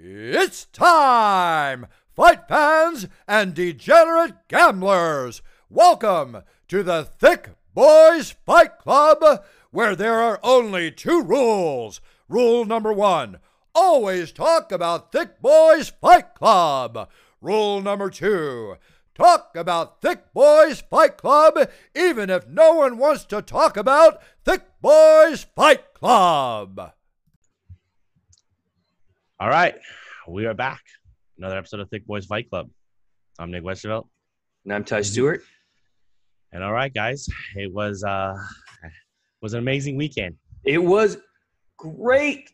[0.00, 5.42] It's time, fight fans and degenerate gamblers.
[5.68, 9.42] Welcome to the Thick Boys Fight Club,
[9.72, 12.00] where there are only two rules.
[12.28, 13.40] Rule number one
[13.74, 17.10] always talk about Thick Boys Fight Club.
[17.40, 18.76] Rule number two
[19.16, 24.62] talk about Thick Boys Fight Club, even if no one wants to talk about Thick
[24.80, 26.92] Boys Fight Club.
[29.40, 29.74] All right,
[30.26, 30.82] we are back.
[31.36, 32.68] Another episode of Thick Boys Fight Club.
[33.38, 34.06] I'm Nick Westervelt.
[34.64, 35.42] And I'm Ty Stewart.
[36.52, 38.34] And all right, guys, it was uh
[39.40, 40.36] was an amazing weekend.
[40.64, 41.18] It was
[41.76, 42.50] great.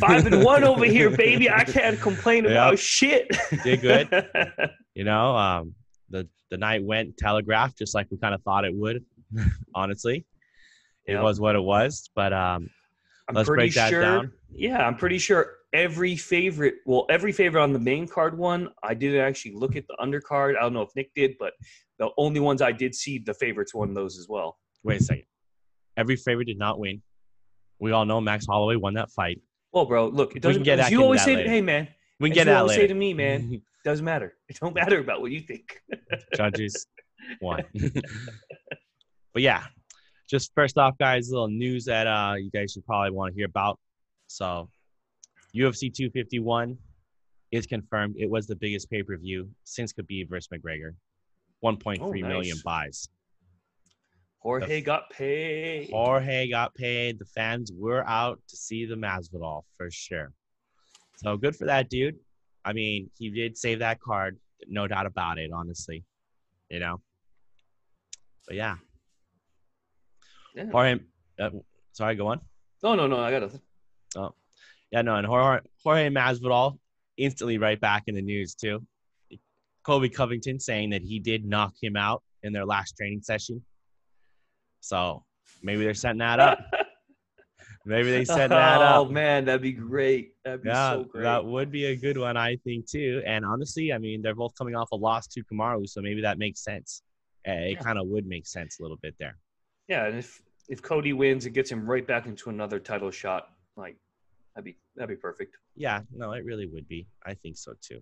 [0.00, 1.50] Five and one over here, baby.
[1.50, 2.78] I can't complain about Yep.
[2.78, 3.28] shit.
[3.62, 4.08] Did good.
[4.94, 5.74] You know, um
[6.08, 9.04] the the night went telegraphed just like we kind of thought it would,
[9.74, 10.24] honestly.
[11.04, 11.22] It Yep.
[11.22, 12.70] was what it was, but um
[13.28, 14.00] I'm Let's pretty break that sure.
[14.00, 14.32] down.
[14.50, 18.94] Yeah, I'm pretty sure every favorite, well, every favorite on the main card one, I
[18.94, 20.56] didn't actually look at the undercard.
[20.56, 21.52] I don't know if Nick did, but
[21.98, 24.56] the only ones I did see, the favorites won those as well.
[24.82, 25.24] wait a second.
[25.98, 27.02] Every favorite did not win.
[27.78, 29.38] We all know Max Holloway won that fight.
[29.72, 30.62] Well, bro, look, it doesn't.
[30.62, 31.50] get as you always say, later.
[31.50, 31.88] hey man,
[32.20, 32.82] We can as get you always later.
[32.82, 34.32] say to me, man, doesn't matter.
[34.48, 35.78] It don't matter about what you think.
[36.34, 36.86] judges
[37.42, 37.64] won.
[39.34, 39.64] but yeah,
[40.30, 43.36] just first off, guys, a little news that uh, you guys should probably want to
[43.38, 43.78] hear about.
[44.28, 44.70] So,
[45.56, 46.76] UFC 251
[47.52, 48.14] is confirmed.
[48.18, 50.92] It was the biggest pay per view since Khabib versus McGregor.
[51.64, 52.62] 1.3 Oh, million nice.
[52.62, 53.08] buys.
[54.40, 55.90] Jorge got paid.
[55.90, 57.18] Jorge got paid.
[57.18, 60.32] The fans were out to see the Masvidal for sure.
[61.16, 62.16] So good for that dude.
[62.64, 64.38] I mean, he did save that card,
[64.68, 65.50] no doubt about it.
[65.52, 66.04] Honestly,
[66.70, 67.00] you know.
[68.46, 68.76] But yeah,
[70.54, 70.70] Yeah.
[70.70, 71.00] Jorge.
[71.38, 71.50] Uh,
[71.92, 72.40] sorry, go on.
[72.82, 73.18] No, no, no.
[73.18, 74.32] I got to.
[74.96, 76.78] Yeah, no, and Jorge, Jorge Masvidal
[77.18, 78.82] instantly right back in the news too.
[79.82, 83.62] Colby Covington saying that he did knock him out in their last training session.
[84.80, 85.22] So
[85.62, 86.58] maybe they're setting that up.
[87.84, 89.06] maybe they set that oh up.
[89.08, 90.32] Oh man, that'd be great.
[90.46, 91.24] That'd be Yeah, so great.
[91.24, 93.22] that would be a good one, I think too.
[93.26, 96.38] And honestly, I mean, they're both coming off a loss to Kamaru, so maybe that
[96.38, 97.02] makes sense.
[97.46, 97.80] Uh, It Yeah.
[97.80, 99.36] kind of would make sense a little bit there.
[99.88, 100.40] yeah, and if
[100.70, 103.50] if Colby wins, it gets him right back into another title shot.
[103.76, 103.98] Like
[104.56, 105.56] that'd be that'd be perfect.
[105.76, 107.06] Yeah, no, it really would be.
[107.24, 108.00] I think so too.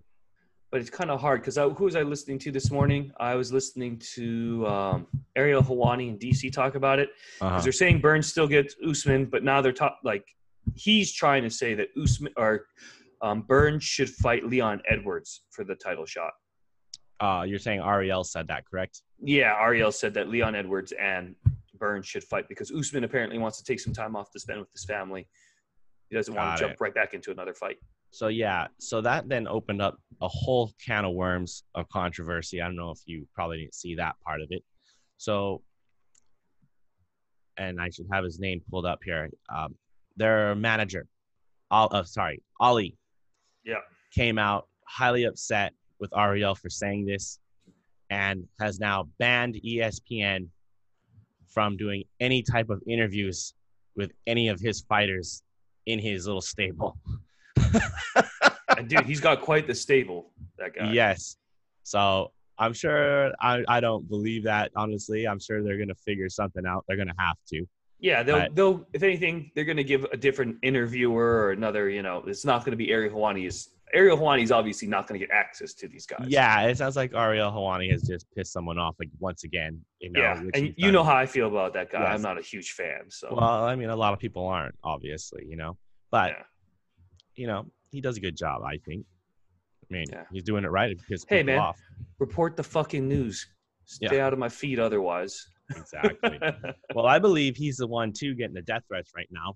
[0.71, 3.11] But it's kind of hard because who was I listening to this morning?
[3.19, 7.61] I was listening to um, Ariel Helwani and DC talk about it because Uh-huh.
[7.61, 10.25] they're saying Burns still gets Usman, but now they're talk like
[10.73, 12.65] he's trying to say that Usman or
[13.21, 16.31] um, Burns should fight Leon Edwards for the title shot.
[17.21, 19.01] Uh, you're saying Ariel said that, correct?
[19.21, 21.35] Yeah, Ariel said that Leon Edwards and
[21.77, 24.71] Burns should fight because Usman apparently wants to take some time off to spend with
[24.73, 25.27] his family.
[26.15, 27.75] He doesn't want to jump right back into another fight.
[28.11, 32.61] So yeah, so that then opened up a whole can of worms of controversy.
[32.61, 34.63] I don't know if you probably didn't see that part of it.
[35.17, 35.61] So,
[37.57, 39.29] and I should have his name pulled up here.
[39.53, 39.75] Um,
[40.15, 41.05] their manager,
[41.69, 42.95] Al, uh, sorry, Ali,
[43.65, 43.81] Yeah.
[44.13, 47.39] came out highly upset with Ariel for saying this,
[48.09, 50.47] and has now banned ESPN
[51.49, 53.53] from doing any type of interviews
[53.97, 55.43] with any of his fighters
[55.85, 56.97] in his little stable.
[58.77, 60.31] And dude, he's got quite the stable.
[60.57, 60.91] That guy.
[60.91, 61.37] Yes.
[61.83, 65.27] So I'm sure I, I don't believe that honestly.
[65.27, 66.83] I'm sure they're gonna figure something out.
[66.87, 67.65] They're gonna have to.
[67.99, 68.55] Yeah, they'll Right.
[68.55, 72.65] they'll if anything, they're gonna give a different interviewer or another, you know, it's not
[72.65, 76.05] gonna be Ari Helwani is Ariel Helwani is obviously not gonna get access to these
[76.05, 76.25] guys.
[76.27, 79.81] Yeah, it sounds like Ariel Helwani has just pissed someone off like once again.
[79.99, 80.41] You know, yeah.
[80.53, 82.01] And you know how I feel about that guy.
[82.01, 82.13] Yes.
[82.13, 83.09] I'm not a huge fan.
[83.09, 85.77] So Well, I mean, a lot of people aren't, obviously, you know,
[86.11, 86.43] but Yeah.
[87.35, 89.05] you know, he does a good job, I think.
[89.89, 90.25] I mean, Yeah.
[90.31, 90.91] he's doing it right.
[90.91, 91.59] It pisses Hey, man.
[91.59, 91.79] off.
[92.19, 93.47] report the fucking news.
[93.85, 95.47] Stay out of my feed otherwise.
[95.75, 96.39] Exactly.
[96.95, 99.55] well, I believe he's the one too getting the death threats right now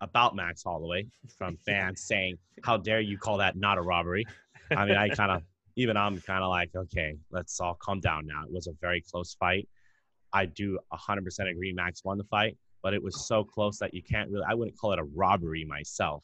[0.00, 1.06] about Max Holloway
[1.36, 4.26] from fans saying, "How dare you call that not a robbery?"
[4.70, 5.42] I mean, I kind of
[5.76, 8.44] even I'm kind of like, okay, let's all calm down now.
[8.44, 9.68] It was a very close fight.
[10.32, 14.02] I do 100% agree Max won the fight, but it was so close that you
[14.02, 14.44] can't really.
[14.48, 16.22] I wouldn't call it a robbery myself.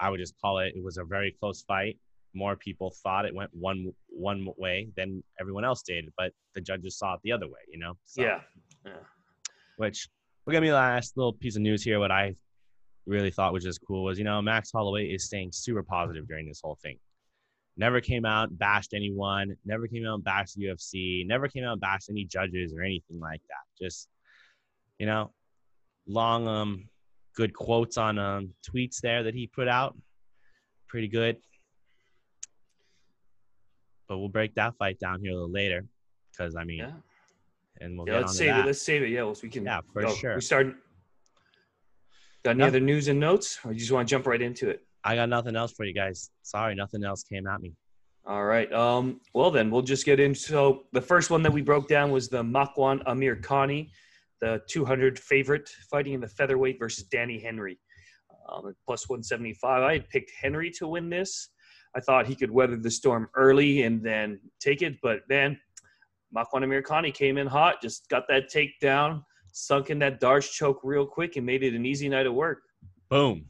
[0.00, 0.74] I would just call it.
[0.76, 1.98] It was a very close fight.
[2.34, 6.98] More people thought it went one one way than everyone else did, but the judges
[6.98, 7.60] saw it the other way.
[7.70, 7.94] You know.
[8.04, 8.40] So- yeah.
[9.76, 10.08] which
[10.46, 12.34] look at me last little piece of news here what i
[13.08, 16.46] really thought was just cool was you know max holloway is staying super positive during
[16.46, 16.98] this whole thing
[17.76, 21.64] never came out and bashed anyone never came out and bashed the ufc never came
[21.64, 24.08] out and bashed any judges or anything like that just
[24.98, 25.32] you know
[26.06, 26.84] long um
[27.34, 29.96] good quotes on um tweets there that he put out
[30.88, 31.36] pretty good.
[34.08, 35.84] But we'll break that fight down here a little later,
[36.32, 36.92] because I mean, Yeah.
[37.80, 38.60] and we'll Yeah, get let's save that.
[38.60, 38.66] it.
[38.66, 39.10] Let's save it.
[39.10, 39.64] Yeah, well, so we can.
[39.64, 40.14] Yeah, for go.
[40.14, 40.34] sure.
[40.34, 40.74] We start.
[42.44, 42.66] Got any No.
[42.66, 44.84] other news and notes, or you just want to jump right into it?
[45.04, 46.30] I got nothing else for you guys.
[46.42, 47.74] Sorry, nothing else came at me.
[48.26, 48.70] All right.
[48.72, 50.34] Um, well, then we'll just get in.
[50.34, 53.90] So the first one that we broke down was the Makwan Amirkhani,
[54.40, 57.78] the 200 favorite, fighting in the featherweight versus Danny Henry,
[58.48, 59.82] um, plus 175.
[59.82, 61.50] I had picked Henry to win this.
[61.96, 65.58] I thought he could weather the storm early and then take it, but then
[66.36, 69.22] Makwan Amirkhani came in hot, just got that takedown,
[69.58, 72.60] sunk in that D'Arce choke real quick, and made it an easy night of work.
[73.08, 73.46] Boom.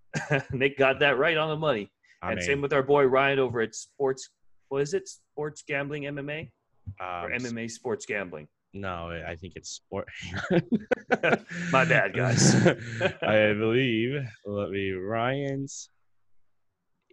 [0.52, 1.90] Nick got that right on the money.
[2.22, 4.30] I and mean, same with our boy Ryan over at Sports.
[4.68, 5.08] What is it?
[5.08, 6.50] Sports Gambling MMA
[7.00, 8.48] um, or MMA Sports Gambling?
[8.74, 10.08] No, I think it's sport.
[11.70, 12.54] My bad, guys.
[13.22, 14.22] I believe.
[14.46, 14.92] Let me.
[14.92, 15.90] Ryan's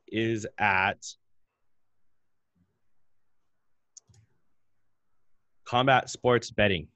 [0.08, 1.06] is at
[5.66, 6.88] combat sports betting.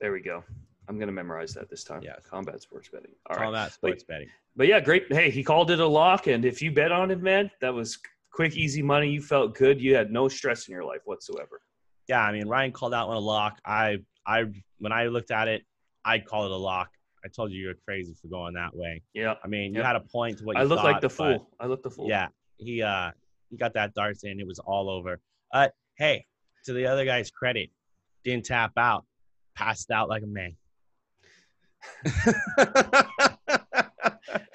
[0.00, 0.42] There we go.
[0.90, 2.02] I'm gonna memorize that this time.
[2.02, 3.12] Yeah, Combat Sports Betting.
[3.30, 4.28] All combat sports betting.
[4.56, 5.04] But yeah, great.
[5.12, 7.96] Hey, he called it a lock, and if you bet on it, man, that was
[8.32, 9.08] quick, easy money.
[9.08, 9.80] You felt good.
[9.80, 11.62] You had no stress in your life whatsoever.
[12.08, 13.60] Yeah, I mean Ryan called out one a lock.
[13.64, 14.46] I I
[14.80, 15.62] when I looked at it,
[16.04, 16.88] I'd call it a lock.
[17.24, 19.02] I told you you're crazy for going that way.
[19.14, 19.34] Yeah.
[19.44, 21.48] I mean, you had a point to what you I look like the fool.
[21.60, 22.08] I look the fool.
[22.08, 23.12] Yeah, he uh
[23.48, 24.40] he got that darts in.
[24.40, 25.20] It was all over.
[25.52, 26.26] Uh, hey,
[26.64, 27.70] to the other guy's credit,
[28.24, 29.04] didn't tap out,
[29.54, 30.56] passed out like a man.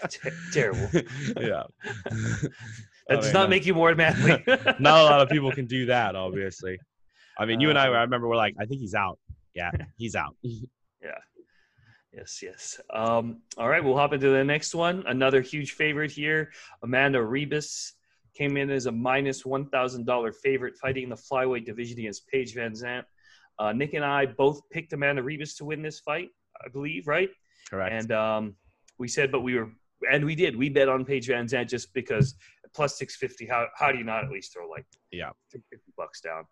[0.09, 0.89] Ter- terrible.
[1.41, 1.63] yeah.
[3.07, 4.43] That does not make you more manly.
[4.79, 6.79] not a lot of people can do that, obviously.
[7.37, 9.19] I mean, you and I, I remember we're like, I think he's out.
[9.53, 10.35] Yeah, he's out.
[10.41, 11.19] Yeah.
[12.11, 12.81] Yes, yes.
[12.91, 15.03] Um, all right, we'll hop into the next one.
[15.05, 16.51] Another huge favorite here.
[16.81, 17.91] Amanda Ribas
[18.35, 23.03] came in as a minus $1,000 favorite fighting in the flyweight division against Paige VanZant.
[23.59, 26.29] Uh, Nick and I both picked Amanda Ribas to win this fight,
[26.63, 27.29] I believe, right?
[27.69, 27.93] Correct.
[27.93, 28.55] And um,
[28.99, 29.69] we said, but we were,
[30.11, 30.55] and we did.
[30.55, 32.35] We bet on Paige VanZant just because
[32.73, 35.31] plus 650, how, how do you not at least throw like Yeah.
[35.51, 35.65] 50
[35.97, 36.43] bucks down?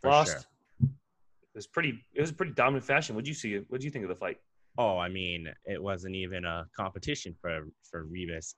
[0.00, 0.32] For Lost.
[0.32, 0.40] sure.
[0.82, 1.98] It was pretty.
[2.14, 3.14] It was a pretty dominant fashion.
[3.14, 3.56] What would you see?
[3.56, 4.36] What did you think of the fight?
[4.76, 8.54] Oh, I mean, it wasn't even a competition for for Ribas.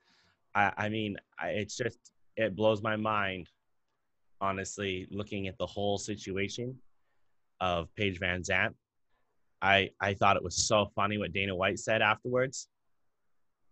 [0.56, 1.98] I, I mean, I, it's just
[2.36, 3.48] it blows my mind,
[4.40, 6.76] honestly, looking at the whole situation
[7.60, 8.74] of Paige VanZant.
[9.60, 12.68] I I thought it was so funny what Dana White said afterwards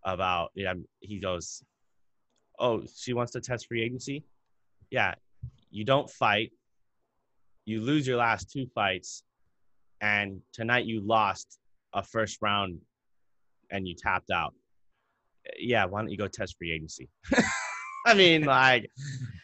[0.05, 1.63] about yeah he goes,
[2.59, 4.25] oh she wants to test free agency,
[4.91, 5.15] yeah,
[5.71, 6.53] you don't fight,
[7.65, 9.23] you lose your last two fights,
[10.01, 11.59] and tonight you lost
[11.93, 12.79] a first round
[13.71, 14.55] and you tapped out.
[15.59, 17.09] Yeah, why don't you go test free agency?
[18.07, 18.91] I mean, like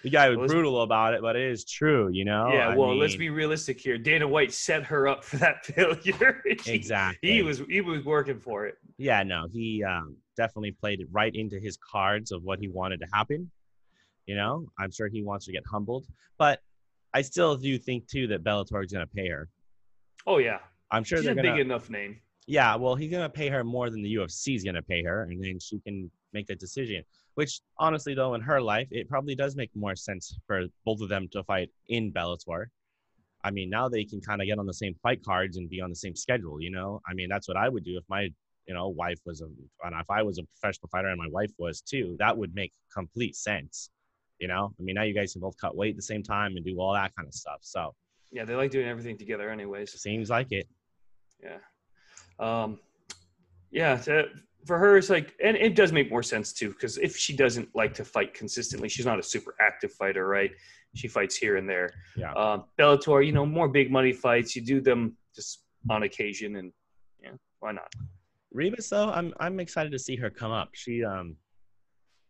[0.03, 2.49] the guy was brutal about it, but it is true, you know.
[2.53, 3.99] yeah, I well, let's be realistic here.
[3.99, 6.43] Dana White set her up for that failure.
[6.65, 7.31] He- exactly.
[7.33, 8.77] He was he was working for it.
[8.99, 13.01] yeah, no, he um, definitely played it right into his cards of what he wanted
[13.01, 13.51] to happen.
[14.27, 16.07] You know, I'm sure he wants to get humbled,
[16.39, 16.61] but
[17.13, 19.49] I still do think too that Bellator is going to pay her.
[20.27, 20.59] Oh yeah,
[20.93, 21.53] I'm sure she's they're a going to.
[21.55, 22.21] big enough name.
[22.47, 25.43] Yeah, well, he's gonna pay her more than the UFC is gonna pay her, and
[25.43, 27.05] then she can make that decision.
[27.35, 31.09] Which, honestly, though, in her life, it probably does make more sense for both of
[31.09, 32.67] them to fight in Bellator.
[33.45, 35.81] I mean, now they can kind of get on the same fight cards and be
[35.81, 36.61] on the same schedule.
[36.61, 38.29] You know, I mean, that's what I would do if my,
[38.67, 39.47] you know, wife was a,
[39.85, 42.17] and if I was a professional fighter and my wife was too.
[42.19, 43.91] That would make complete sense.
[44.39, 46.57] You know, I mean, now you guys can both cut weight at the same time
[46.57, 47.59] and do all that kind of stuff.
[47.63, 47.95] So
[48.31, 50.01] Yeah, they like doing everything together, anyways.
[50.01, 50.69] seems like it.
[51.43, 51.59] Yeah,
[52.39, 52.79] um,
[53.71, 54.01] yeah.
[54.67, 57.69] For her, it's like, and it does make more sense too, because if she doesn't
[57.75, 60.53] like to fight consistently, she's not a super active fighter, right?
[60.95, 61.91] She fights here and there.
[62.17, 62.33] Yeah.
[62.35, 64.55] Um, Bellator, you know, more big money fights.
[64.55, 66.73] You do them just on occasion, and
[67.21, 67.93] yeah, why not?
[68.55, 70.69] Ribas, though, I'm I'm excited to see her come up.
[70.75, 71.37] She um,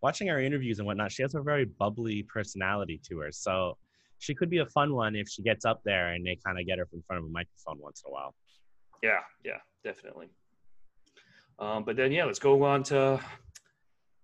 [0.03, 3.33] watching her interviews and whatnot, she has a very bubbly personality to her.
[3.33, 3.77] So
[4.19, 6.67] she could be a fun one if she gets up there and they kind of
[6.67, 8.35] get her in front of a microphone once in a while.
[9.03, 10.29] Yeah, yeah, definitely.
[11.59, 13.21] Um, but then, yeah, let's go on to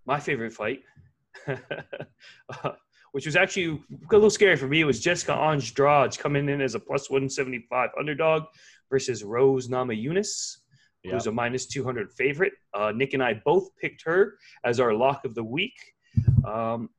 [0.06, 0.80] my favorite fight,
[1.47, 2.70] uh,
[3.12, 3.80] which was actually
[4.11, 4.80] a little scary for me.
[4.80, 8.44] It was Jessica Andrade coming in as a plus 175 underdog
[8.90, 10.56] versus Rose Namajunas,
[11.04, 12.52] who's a minus 200 favorite.
[12.75, 15.75] Uh, Nick and I both picked her as our lock of the week.
[16.47, 16.90] Um,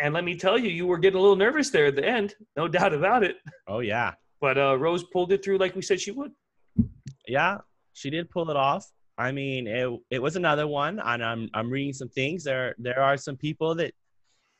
[0.00, 2.34] and let me tell you, you were getting a little nervous there at the end,
[2.56, 3.36] no doubt about it.
[3.68, 6.32] Oh yeah, But uh, Rose pulled it through like we said she would.
[7.28, 7.58] yeah,
[7.92, 8.90] she did pull it off.
[9.16, 12.44] I mean, it it was another one, and I'm I'm reading some things.
[12.44, 13.94] There there are some people that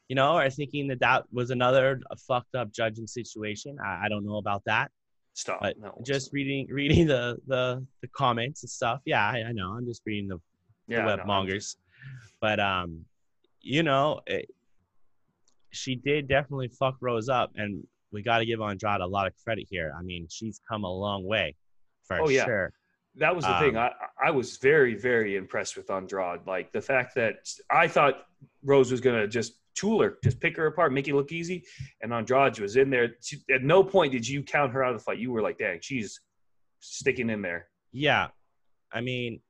[0.09, 3.77] you know, are thinking that that was another fucked up judging situation.
[3.83, 4.91] I, I don't know about that.
[5.33, 5.61] Stop.
[5.63, 6.01] But no.
[6.05, 9.01] just reading reading the the the comments and stuff.
[9.05, 9.71] Yeah, I, I know.
[9.71, 10.37] I'm just reading the,
[10.89, 11.77] the yeah, web no, mongers.
[12.41, 13.05] But um,
[13.61, 14.49] you know, it,
[15.71, 19.33] she did definitely fuck Rose up, and we got to give Andrade a lot of
[19.43, 19.93] credit here.
[19.99, 21.57] I mean, she's come a long way,
[22.07, 22.45] for Oh, yeah.
[22.45, 22.73] sure.
[23.17, 23.77] That was the thing.
[23.77, 23.91] Um,
[24.21, 26.41] I I was very very impressed with Andrade.
[26.47, 28.27] Like the fact that I thought
[28.65, 31.65] Rose was gonna just tool her, just pick her apart, make it look easy,
[32.01, 33.17] and Andrade was in there.
[33.21, 35.19] She, at no point did you count her out of the fight.
[35.19, 36.21] You were like, dang, she's
[36.81, 37.69] sticking in there.
[37.93, 38.29] Yeah,
[38.93, 39.41] I mean,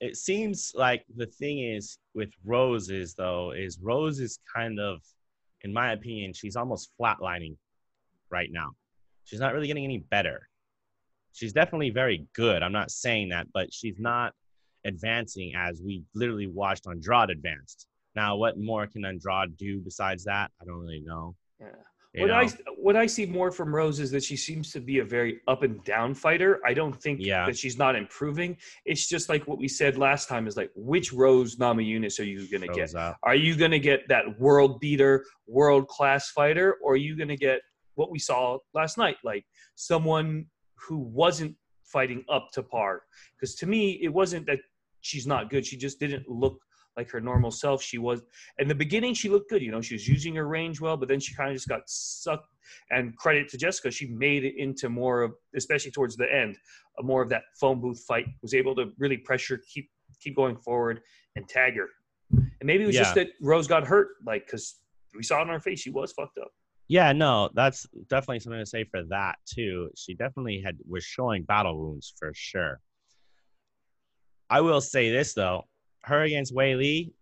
[0.00, 5.02] it seems like the thing is with Rose is though is Rose is kind of,
[5.62, 7.56] in my opinion, she's almost flatlining
[8.30, 8.70] right now.
[9.24, 10.48] She's not really getting any better.
[11.32, 12.62] She's definitely very good.
[12.62, 14.32] I'm not saying that, but she's not
[14.84, 17.86] advancing as we literally watched Andrade advanced.
[18.16, 20.50] Now, what more can Andrade do besides that?
[20.60, 21.36] I don't really know.
[21.60, 21.66] Yeah.
[22.14, 22.34] you What know?
[22.34, 25.40] I what I see more from Rose is that she seems to be a very
[25.46, 26.58] up and down fighter.
[26.66, 27.46] I don't think Yeah.
[27.46, 28.56] that she's not improving.
[28.84, 32.50] It's just like what we said last time is like which Rose Namajunas are you
[32.50, 32.94] going to get?
[32.96, 33.16] Up.
[33.22, 37.28] Are you going to get that world beater, world class fighter, or are you going
[37.28, 37.60] to get
[37.94, 39.44] what we saw last night, like
[39.76, 40.46] someone
[40.86, 43.02] who wasn't fighting up to par?
[43.34, 44.58] Because to me, it wasn't that
[45.00, 46.58] she's not good; she just didn't look
[46.96, 47.82] like her normal self.
[47.82, 48.22] She was
[48.58, 49.62] in the beginning; she looked good.
[49.62, 51.82] You know, she was using her range well, but then she kind of just got
[51.86, 52.48] sucked.
[52.90, 56.56] And credit to Jessica, she made it into more of, especially towards the end,
[56.98, 58.26] a more of that phone booth fight.
[58.42, 61.00] Was able to really pressure, keep keep going forward,
[61.36, 61.88] and tag her.
[62.32, 64.76] And maybe it was just that Rose got hurt, like because
[65.16, 66.52] we saw it on her face, she was fucked up.
[66.90, 69.90] Yeah, no, that's definitely something to say for that too.
[69.96, 72.80] She definitely had was showing battle wounds for sure.
[74.50, 75.68] I will say this though,
[76.02, 77.12] her against Weili,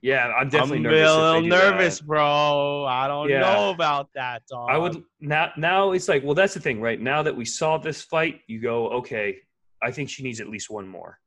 [0.00, 1.10] Yeah, I'm definitely I'm nervous.
[1.10, 1.70] a little do that.
[1.76, 2.86] nervous, bro.
[2.86, 3.40] I don't Yeah.
[3.40, 4.70] know about that, dog.
[4.70, 5.50] I would now.
[5.58, 6.98] Now it's like, well, that's the thing, right?
[6.98, 9.40] Now that we saw this fight, you go, okay.
[9.82, 11.18] I think she needs at least one more.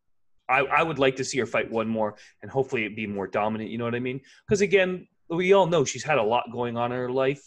[0.50, 3.27] I, I would like to see her fight one more, and hopefully it be more
[3.27, 3.70] dominant.
[3.70, 4.22] You know what I mean?
[4.48, 7.44] Because again, we all know she's had a lot going on in her life.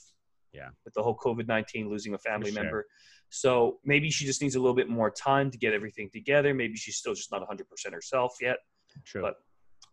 [0.52, 0.68] Yeah.
[0.84, 2.62] With the whole COVID nineteen, losing a family sure.
[2.62, 2.86] member,
[3.28, 6.52] so maybe she just needs a little bit more time to get everything together.
[6.52, 8.58] Maybe she's still just not 100 percent herself yet.
[9.04, 9.22] True.
[9.22, 9.36] but-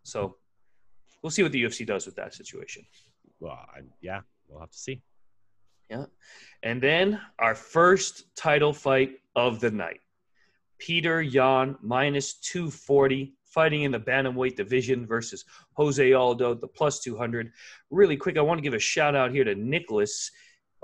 [0.03, 0.38] So
[1.22, 2.84] we'll see what the UFC does with that situation.
[3.39, 5.01] well, I, yeah, we'll have to see.
[5.91, 6.06] Yeah.
[6.63, 10.00] And then our first title fight of the night.
[10.79, 17.51] Peter Yan minus 240 fighting in the bantamweight division versus Jose Aldo, the plus 200.
[17.89, 20.29] Really quick, I want to give a shout out here to Nicholas.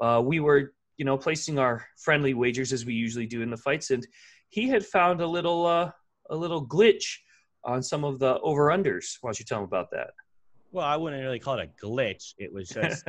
[0.01, 3.58] Uh, we were, you know, placing our friendly wagers as we usually do in the
[3.58, 4.08] fights, and
[4.50, 5.92] he had found a little, uh,
[6.32, 7.18] a little glitch
[7.63, 9.18] on some of the over unders.
[9.22, 10.10] Why don't you tell him about that?
[10.72, 12.34] Well, I wouldn't really call it a glitch.
[12.39, 13.08] It was just,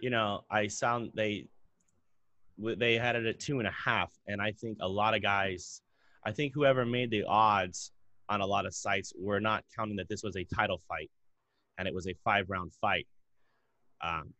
[0.00, 1.46] you know, I sound they
[2.56, 5.82] they had it at two and a half, and I think a lot of guys,
[6.24, 7.92] I think whoever made the odds
[8.32, 11.10] on a lot of sites were not counting that this was a title fight,
[11.76, 13.06] and it was a five round fight.
[14.02, 14.32] Um,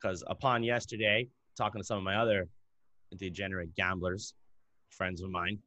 [0.00, 2.48] because upon yesterday, talking to some of my other
[3.16, 4.34] degenerate gamblers,
[4.90, 5.58] friends of mine,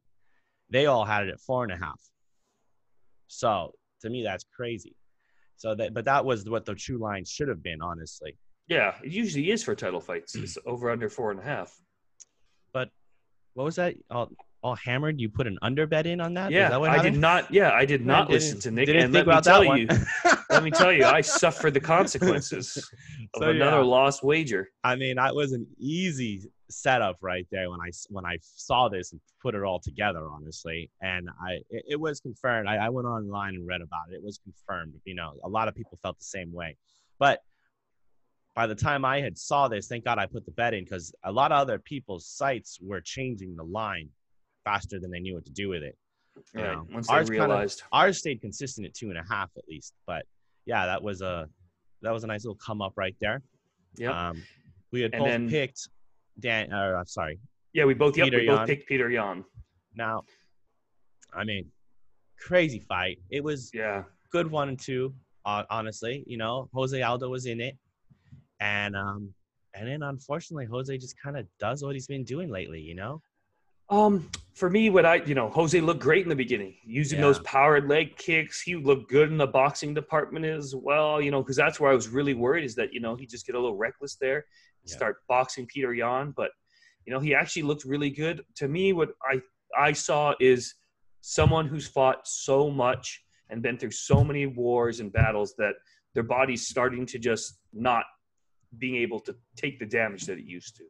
[0.70, 2.00] they all had it at four and a half.
[3.28, 4.94] So to me, that's crazy.
[5.56, 8.36] So that, but that was what the true line should have been, honestly.
[8.68, 10.36] Yeah, it usually is for title fights.
[10.44, 11.74] It's over under four and a half.
[12.74, 12.90] But
[13.54, 13.94] What was that?
[14.10, 14.30] All,
[14.62, 15.20] all hammered?
[15.20, 16.50] You put an under bet in on that.
[16.50, 17.52] Yeah, that I did not.
[17.52, 18.88] Yeah, I did not didn't- listen to Nick.
[18.88, 19.88] and let me tell you,
[20.50, 22.76] let me tell you, I suffered the consequences
[23.34, 23.82] of So, another yeah.
[23.82, 24.68] lost wager.
[24.84, 29.12] I mean, that was an easy setup right there when I when I saw this
[29.12, 30.90] and put it all together, honestly.
[31.00, 32.68] And I it, it was confirmed.
[32.68, 34.16] I, I went online and read about it.
[34.16, 34.94] It was confirmed.
[35.04, 36.76] You know, a lot of people felt the same way.
[37.18, 37.40] But
[38.56, 41.14] by the time I had saw this, thank God I put the bet in because
[41.24, 44.08] a lot of other people's sites were changing the line
[44.66, 45.96] faster than they knew what to do with it.
[46.54, 46.72] you Right.
[46.74, 46.86] know.
[46.92, 47.82] Once they Ours realized.
[47.92, 49.94] ours stayed consistent at two and a half at least.
[50.06, 50.26] But
[50.66, 51.48] yeah, that was a
[52.02, 53.42] that was a nice little come up right there.
[53.96, 54.28] yeah.
[54.28, 54.42] Um,
[54.92, 55.88] we had And both then- picked
[56.40, 56.72] Dan.
[56.74, 57.38] Or I'm sorry.
[57.72, 58.16] yeah, we both.
[58.18, 59.44] Yep, we both picked Peter Yan.
[59.94, 60.24] Now,
[61.32, 61.70] I mean,
[62.38, 63.18] crazy fight.
[63.30, 64.04] It was Yeah.
[64.30, 65.14] good one and two.
[65.46, 67.78] Uh, honestly, you know, Jose Aldo was in it,
[68.60, 69.32] and um,
[69.74, 72.80] and then unfortunately, Jose just kind of does what he's been doing lately.
[72.80, 73.22] You know.
[73.88, 77.26] Um, for me, what I, you know, Jose looked great in the beginning, using Yeah.
[77.26, 78.62] those powered leg kicks.
[78.62, 81.94] He looked good in the boxing department as well, you know, because that's where I
[81.94, 84.46] was really worried is that, you know, he just get a little reckless there,
[84.84, 84.94] Yeah.
[84.94, 86.32] start boxing Peter Yan.
[86.32, 86.50] But,
[87.04, 88.44] you know, he actually looked really good.
[88.56, 89.40] To me, what I,
[89.76, 90.74] I saw is
[91.20, 95.74] someone who's fought so much and been through so many wars and battles that
[96.14, 98.04] their body's starting to just not
[98.78, 100.84] being able to take the damage that it used to.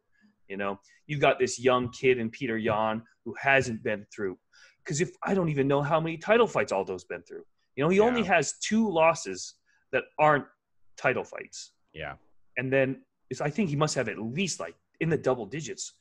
[0.49, 4.39] You know, you've got this young kid in Peter Yan who hasn't been through.
[4.85, 7.45] Because if I don't even know how many title fights Aldo's been through.
[7.75, 8.05] You know, he Yeah.
[8.05, 9.55] only has two losses
[9.93, 10.47] that aren't
[10.97, 11.73] title fights.
[11.93, 12.17] Yeah.
[12.57, 15.93] And then it's, I think he must have at least like in the double digits.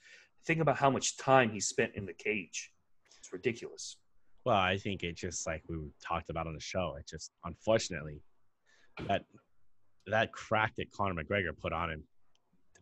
[0.46, 2.72] Think about how much time he spent in the cage.
[3.18, 3.98] It's ridiculous.
[4.46, 6.96] Well, I think it just like we talked about on the show.
[7.00, 8.22] It just unfortunately
[9.08, 9.26] that
[10.06, 12.04] that crack that Conor McGregor put on him,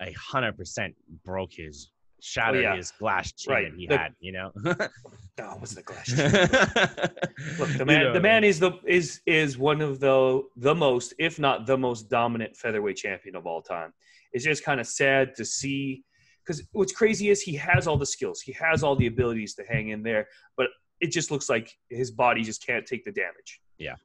[0.01, 0.95] a hundred percent
[1.25, 2.75] broke his oh, shattered Oh, yeah.
[2.75, 3.73] his glass chin Right.
[3.75, 4.13] he The- had.
[4.19, 4.51] You know.
[4.65, 6.09] Oh, what's the glass?
[6.11, 11.13] Look, Look, the man, the man is the is is one of the the most,
[11.19, 13.93] if not the most dominant featherweight champion of all time.
[14.31, 16.03] It's just kind of sad to see
[16.45, 19.63] because what's crazy is he has all the skills, he has all the abilities to
[19.63, 20.67] hang in there, but
[20.99, 23.59] it just looks like his body just can't take the damage.
[23.77, 23.95] Yeah.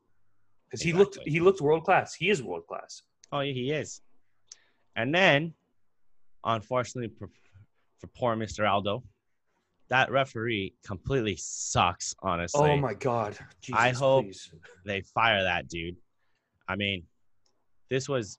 [0.66, 2.14] because he looked he looked world class.
[2.14, 3.02] He is world class.
[3.32, 4.00] Oh, yeah, he is.
[4.96, 5.54] And then,
[6.44, 7.28] unfortunately for,
[7.98, 8.68] for poor Mr.
[8.68, 9.02] Aldo,
[9.88, 12.70] that referee completely sucks, honestly.
[12.70, 13.38] oh my god!
[13.62, 14.50] Jesus, I hope- please.
[14.84, 15.96] They fire that dude.
[16.68, 17.04] I mean,
[17.88, 18.38] this was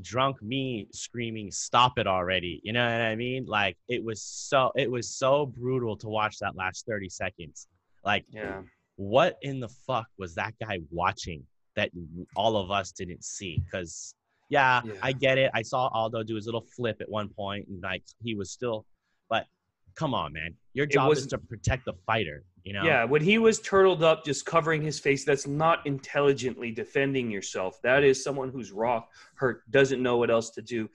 [0.00, 2.60] drunk me screaming, stop it already.
[2.64, 3.46] You know what I mean?
[3.46, 7.68] Like, it was so, it was so brutal to watch that last 30 seconds.
[8.04, 8.62] Like, Yeah,
[8.96, 11.44] what in the fuck was that guy watching
[11.76, 11.90] that
[12.34, 13.62] all of us didn't see?
[13.64, 14.14] Because
[14.48, 14.92] yeah, Yeah.
[15.02, 15.50] I get it.
[15.54, 18.86] I saw Aldo do his little flip at one point, and like he was still,
[19.28, 19.46] but
[19.94, 22.44] come on, man, your job is wasn't- to protect the fighter.
[22.62, 22.82] You know?
[22.84, 27.78] Yeah, when he was turtled up, just covering his face, that's not intelligently defending yourself.
[27.82, 30.88] That is someone who's raw, hurt, doesn't know what else to do.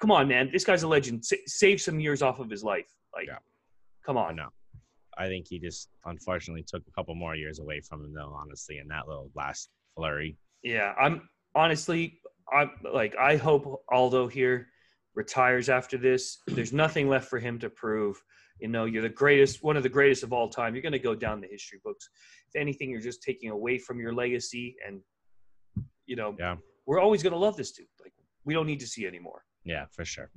[0.00, 0.50] Come on, man.
[0.52, 1.24] This guy's a legend.
[1.24, 2.86] Sa- save some years off of his life.
[3.12, 3.38] Like, Yeah.
[4.04, 4.36] come on.
[4.36, 4.50] know.
[5.18, 8.32] I think he just unfortunately took a couple more years away from him, though.
[8.32, 10.36] Honestly, in that little last flurry.
[10.62, 12.20] Yeah, I'm honestly,
[12.52, 14.68] I'm like, I hope Aldo here
[15.14, 16.38] retires after this.
[16.48, 18.22] There's nothing left for him to prove.
[18.60, 20.74] You know, you're the greatest, one of the greatest of all time.
[20.74, 22.08] You're going to go down the history books.
[22.48, 24.76] If anything, you're just taking away from your legacy.
[24.86, 25.00] And,
[26.06, 26.56] you know, Yeah.
[26.86, 27.86] we're always going to love this dude.
[28.00, 28.12] Like,
[28.44, 29.44] we don't need to see anymore.
[29.64, 30.30] Yeah, for sure.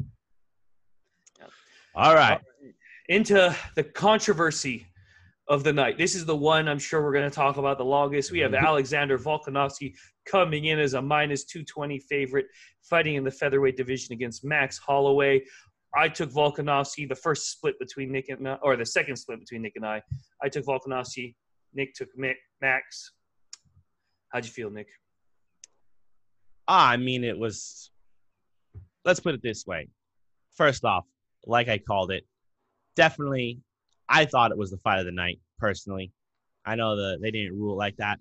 [1.39, 1.47] Yeah.
[1.93, 2.39] All right.
[2.39, 2.67] Uh,
[3.09, 4.87] into the controversy
[5.49, 5.97] of the night.
[5.97, 8.31] This is the one I'm sure we're going to talk about the longest.
[8.31, 9.93] We have Alexander Volkanovski
[10.25, 12.47] coming in as a minus 220 favorite,
[12.83, 15.41] fighting in the featherweight division against Max Holloway.
[15.95, 19.73] I took Volkanovski the first split between Nick and or the second split between Nick
[19.77, 20.01] and I.
[20.43, 21.35] I took Volkanovski.
[21.73, 23.13] Nick took Mick, Max.
[24.33, 24.87] How'd you feel, Nick?
[26.67, 27.91] Ah, I mean, it was.
[29.05, 29.87] Let's put it this way.
[30.55, 31.05] First off,
[31.45, 32.25] like I called it,
[32.97, 33.61] definitely,
[34.09, 35.39] I thought it was the fight of the night.
[35.59, 36.11] Personally,
[36.65, 38.19] I know the they didn't rule like that.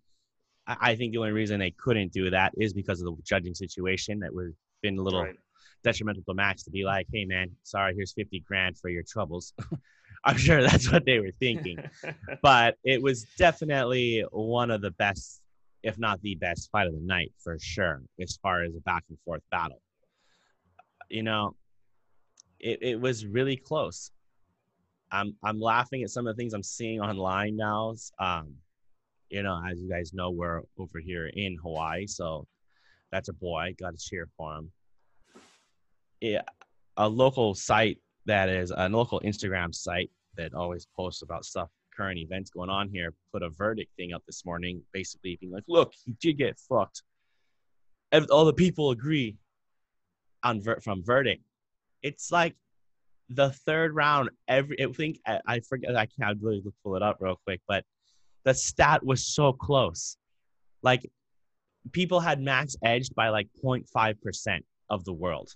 [0.67, 3.55] I, I think the only reason they couldn't do that is because of the judging
[3.55, 4.21] situation.
[4.21, 5.37] That was been a little Right.
[5.85, 9.55] detrimental to Max to be like, "Hey, man, sorry, here's fifty grand for your troubles."
[10.25, 11.79] I'm sure that's what they were thinking
[12.43, 15.41] but it was definitely one of the best,
[15.83, 19.05] if not the best, fight of the night for sure, as far as a back
[19.09, 19.81] and forth battle.
[21.09, 21.55] You know,
[22.59, 24.11] it, it was really close.
[25.17, 27.95] I'm I'm laughing at some of the things I'm seeing online now.
[28.19, 28.55] Um,
[29.31, 32.47] you know, as you guys know, we're over here in Hawaii, so
[33.11, 33.75] that's a boy.
[33.81, 34.71] Got to cheer for him.
[36.21, 36.43] Yeah,
[36.97, 42.19] a local site that is a local Instagram site that always posts about stuff, current
[42.19, 45.95] events going on here, put a verdict thing up this morning, basically being like, "Look,
[46.05, 47.03] he did get fucked."
[48.31, 49.37] All the people agree
[50.43, 51.43] on ver- from verdict.
[52.03, 52.55] It's like
[53.29, 54.31] the third round.
[54.49, 55.97] Every I think I, I forget.
[55.97, 57.85] I can't really pull it up real quick, but
[58.45, 60.17] the stat was so close.
[60.83, 61.09] Like
[61.93, 65.53] people had Max edged by like 0.5 percent of the world.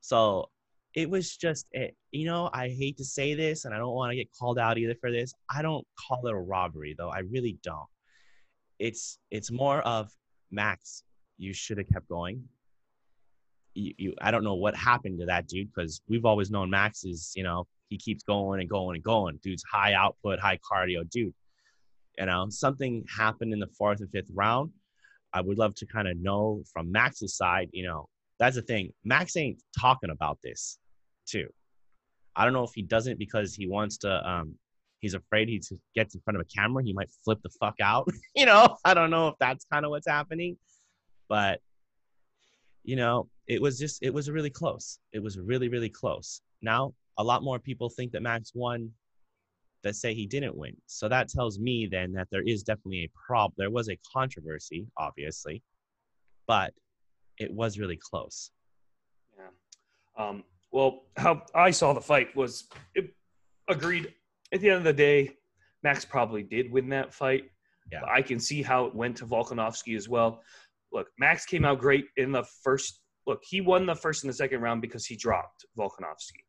[0.00, 0.48] So
[0.96, 4.10] it was just it you know i hate to say this and i don't want
[4.10, 7.18] to get called out either for this i don't call it a robbery though i
[7.18, 7.86] really don't
[8.78, 10.10] it's it's more of
[10.50, 11.04] max
[11.38, 12.42] you should have kept going
[13.76, 17.04] you, you i don't know what happened to that dude because we've always known max
[17.04, 21.08] is you know he keeps going and going and going dude's high output high cardio
[21.10, 21.34] dude
[22.18, 24.70] you know something happened in the fourth and fifth round
[25.32, 28.08] i would love to kind of know from max's side you know
[28.38, 28.92] that's the thing.
[29.04, 30.78] Max ain't talking about this,
[31.26, 31.48] too.
[32.34, 34.28] I don't know if he doesn't because he wants to.
[34.28, 34.54] Um,
[35.00, 35.60] he's afraid he
[35.94, 38.08] gets in front of a camera, he might flip the fuck out.
[38.34, 40.58] you know, I don't know if that's kind of what's happening,
[41.28, 41.60] but
[42.84, 44.98] you know, it was just it was really close.
[45.12, 46.40] It was really really close.
[46.62, 48.90] Now a lot more people think that Max won
[49.82, 50.76] that say he didn't win.
[50.86, 53.54] So that tells me then that there is definitely a problem.
[53.56, 55.62] There was a controversy, obviously.
[56.46, 56.72] but
[57.38, 58.50] it was really close.
[59.38, 60.26] Yeah.
[60.28, 63.14] Um, well, how I saw the fight was it,
[63.68, 64.12] agreed.
[64.52, 65.36] At the end of the day,
[65.82, 67.44] Max probably did win that fight.
[67.92, 68.00] Yeah.
[68.08, 70.42] I can see how it went to Volkanovski as well.
[70.92, 73.00] Look, Max came out great in the first.
[73.26, 76.44] Look, he won the first and the second round because he dropped Volkanovski.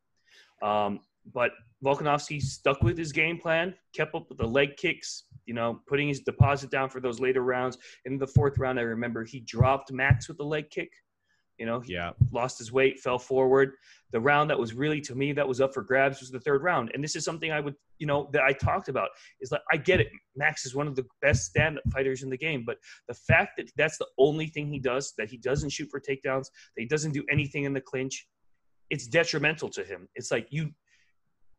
[0.62, 1.00] Um,
[1.32, 1.52] but
[1.84, 6.08] Volkanovski stuck with his game plan, kept up with the leg kicks, you know, putting
[6.08, 7.78] his deposit down for those later rounds.
[8.04, 10.90] In the fourth round, I remember he dropped Max with the leg kick.
[11.58, 12.12] You know, he Yeah.
[12.30, 13.74] lost his weight, fell forward.
[14.12, 16.62] The round that was really to me that was up for grabs was the third
[16.62, 16.90] round.
[16.94, 19.76] And this is something I would, you know, that I talked about is like I
[19.76, 20.08] get it.
[20.36, 23.70] Max is one of the best stand-up fighters in the game, but the fact that
[23.76, 27.12] that's the only thing he does, that he doesn't shoot for takedowns, that he doesn't
[27.12, 28.26] do anything in the clinch,
[28.88, 30.08] it's detrimental to him.
[30.14, 30.72] It's like you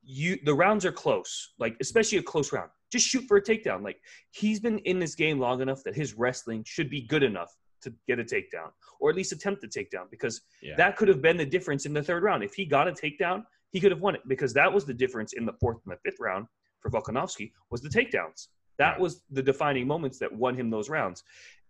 [0.01, 2.71] you the rounds are close, like especially a close round.
[2.91, 3.83] Just shoot for a takedown.
[3.83, 7.53] Like he's been in this game long enough that his wrestling should be good enough
[7.81, 10.75] to get a takedown or at least attempt a takedown because Yeah.
[10.77, 12.43] that could have been the difference in the third round.
[12.43, 15.33] If he got a takedown, he could have won it because that was the difference
[15.33, 16.47] in the fourth and the fifth round
[16.81, 18.47] for Volkanovski was the takedowns.
[18.77, 18.99] That Right.
[19.01, 21.23] was the defining moments that won him those rounds.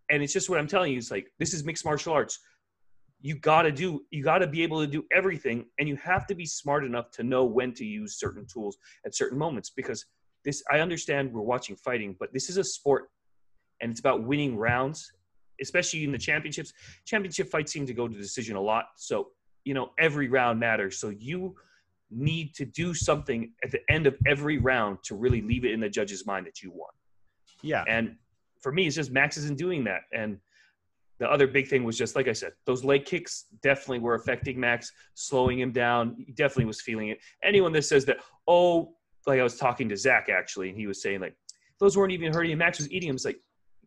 [0.09, 0.97] And it's just what I'm telling you.
[0.97, 2.39] It's like this is mixed martial arts.
[3.21, 4.05] You got to do.
[4.11, 7.11] You got to be able to do everything, and you have to be smart enough
[7.11, 9.69] to know when to use certain tools at certain moments.
[9.69, 10.05] Because
[10.45, 13.09] this, I understand we're watching fighting, but this is a sport,
[13.81, 15.11] and it's about winning rounds,
[15.61, 16.73] especially in the championships.
[17.05, 19.29] Championship fights seem to go to decision a lot, so
[19.65, 20.97] you know every round matters.
[20.97, 21.55] So you
[22.11, 25.79] need to do something at the end of every round to really leave it in
[25.79, 26.89] the judge's mind that you won.
[27.61, 27.83] Yeah.
[27.87, 28.15] And
[28.61, 30.01] for me, it's just Max isn't doing that.
[30.13, 30.39] And
[31.19, 34.59] the other big thing was just like I said, those leg kicks definitely were affecting
[34.59, 36.15] Max, slowing him down.
[36.17, 37.19] He definitely was feeling it.
[37.43, 38.17] Anyone that says that,
[38.47, 38.95] oh,
[39.27, 41.35] like I was talking to Zach actually, and he was saying like
[41.79, 42.59] those weren't even hurting him.
[42.59, 43.15] Max was eating him.
[43.15, 43.39] It's like,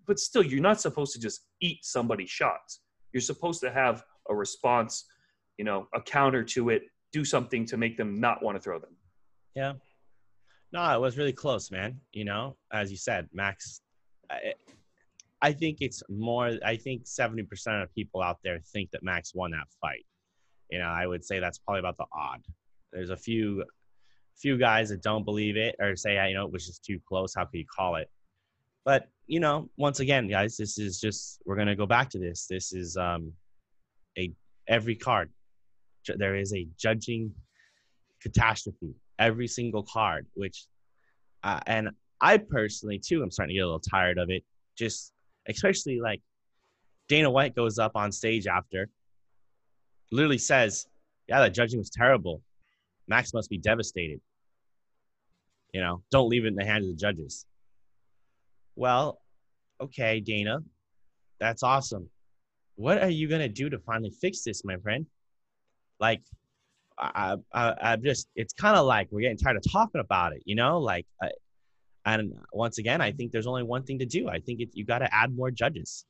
[0.07, 2.81] but still, you're not supposed to just eat somebody's shots.
[3.12, 5.05] You're supposed to have a response,
[5.59, 8.79] you know, a counter to it, do something to make them not want to throw
[8.79, 8.97] them.
[9.55, 9.75] Yeah.
[10.73, 12.01] No, it was really close, man.
[12.12, 13.83] You know, as you said, Max.
[14.31, 14.55] I,
[15.43, 16.53] I think it's more.
[16.65, 20.07] I think seventy percent of people out there think that Max won that fight.
[20.71, 22.41] You know, I would say that's probably about the odd.
[22.93, 23.65] There's a few,
[24.37, 27.01] few guys that don't believe it or say, "Yeah, you know, it was just too
[27.07, 27.35] close.
[27.35, 28.09] How could you call it?
[28.85, 32.47] But you know, once again, guys, this is just we're gonna go back to this.
[32.51, 33.33] This is um,
[34.18, 34.31] a
[34.68, 35.31] every card.
[36.07, 37.33] There is a judging
[38.21, 40.66] catastrophe every single card, which,
[41.45, 41.88] uh, and
[42.21, 44.45] I personally too, I'm starting to get a little tired of it.
[44.77, 45.14] Just
[45.49, 46.21] especially like
[47.09, 48.90] Dana White goes up on stage after,
[50.11, 50.87] literally says,
[51.27, 52.42] "Yeah, the judging was terrible.
[53.09, 54.21] Max must be devastated.
[55.73, 57.47] You know, don't leave it in the hands of the judges."
[58.77, 59.21] Well,
[59.83, 60.61] okay, Dana,
[61.40, 62.09] that's awesome.
[62.77, 65.07] What are you gonna do to finally fix this, my friend?
[66.01, 66.23] Like,
[66.99, 70.42] I, I, I'm just, it's kind of like we're getting tired of talking about it,
[70.45, 70.79] you know?
[70.79, 71.31] Like, I,
[72.05, 74.29] and once again, I think there's only one thing to do.
[74.29, 76.05] I think it, you got to add more judges.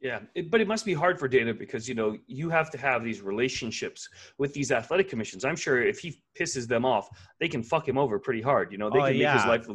[0.00, 2.78] Yeah, it, but it must be hard for Dana because you know you have to
[2.78, 5.44] have these relationships with these athletic commissions.
[5.44, 8.72] I'm sure if he pisses them off, they can fuck him over pretty hard.
[8.72, 9.48] You know, they Oh, can make his yeah.
[9.48, 9.66] life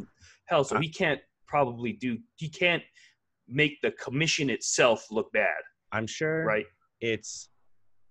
[0.46, 0.64] hell.
[0.64, 2.18] So he can't probably do.
[2.34, 2.82] He can't
[3.48, 5.60] make the commission itself look bad,
[5.92, 6.66] I'm sure right?
[7.00, 7.48] it's,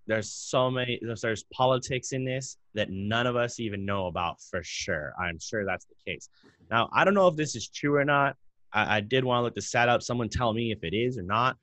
[0.08, 4.40] there's so many, there's, there's politics in this that none of us even know about
[4.42, 5.14] for sure.
[5.20, 6.30] I'm sure that's the case.
[6.70, 8.36] Now, I don't know if this is true or not.
[8.72, 10.04] I, I did want to look the set up.
[10.04, 11.58] Someone tell me if it is or not.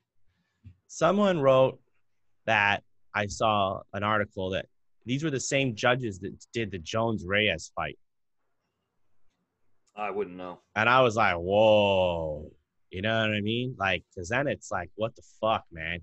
[0.87, 1.79] Someone wrote
[2.45, 2.83] that
[3.15, 4.65] I saw an article that
[5.05, 7.97] these were the same judges that did the Jones Reyes fight.
[9.95, 10.59] I wouldn't know.
[10.75, 12.51] And I was like, whoa,
[12.93, 13.75] you know what I mean?
[13.77, 15.99] Like, cause then it's like, what the fuck, man?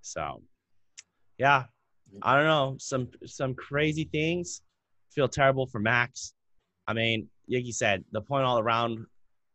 [0.00, 0.42] So,
[1.38, 1.64] yeah,
[2.22, 2.76] I don't know.
[2.78, 4.62] Some some crazy things.
[5.14, 6.34] Feel terrible for Max.
[6.86, 9.04] I mean, like you said, the point all around.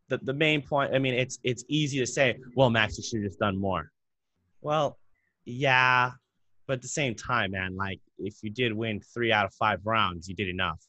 [0.10, 0.94] The the main point.
[0.94, 3.92] I mean, it's it's easy to say, well, Max, you should have just done more.
[4.62, 5.00] Well,
[5.46, 6.12] yeah,
[6.68, 9.80] but at the same time, man, like if you did win three out of five
[9.84, 10.80] rounds, you did enough.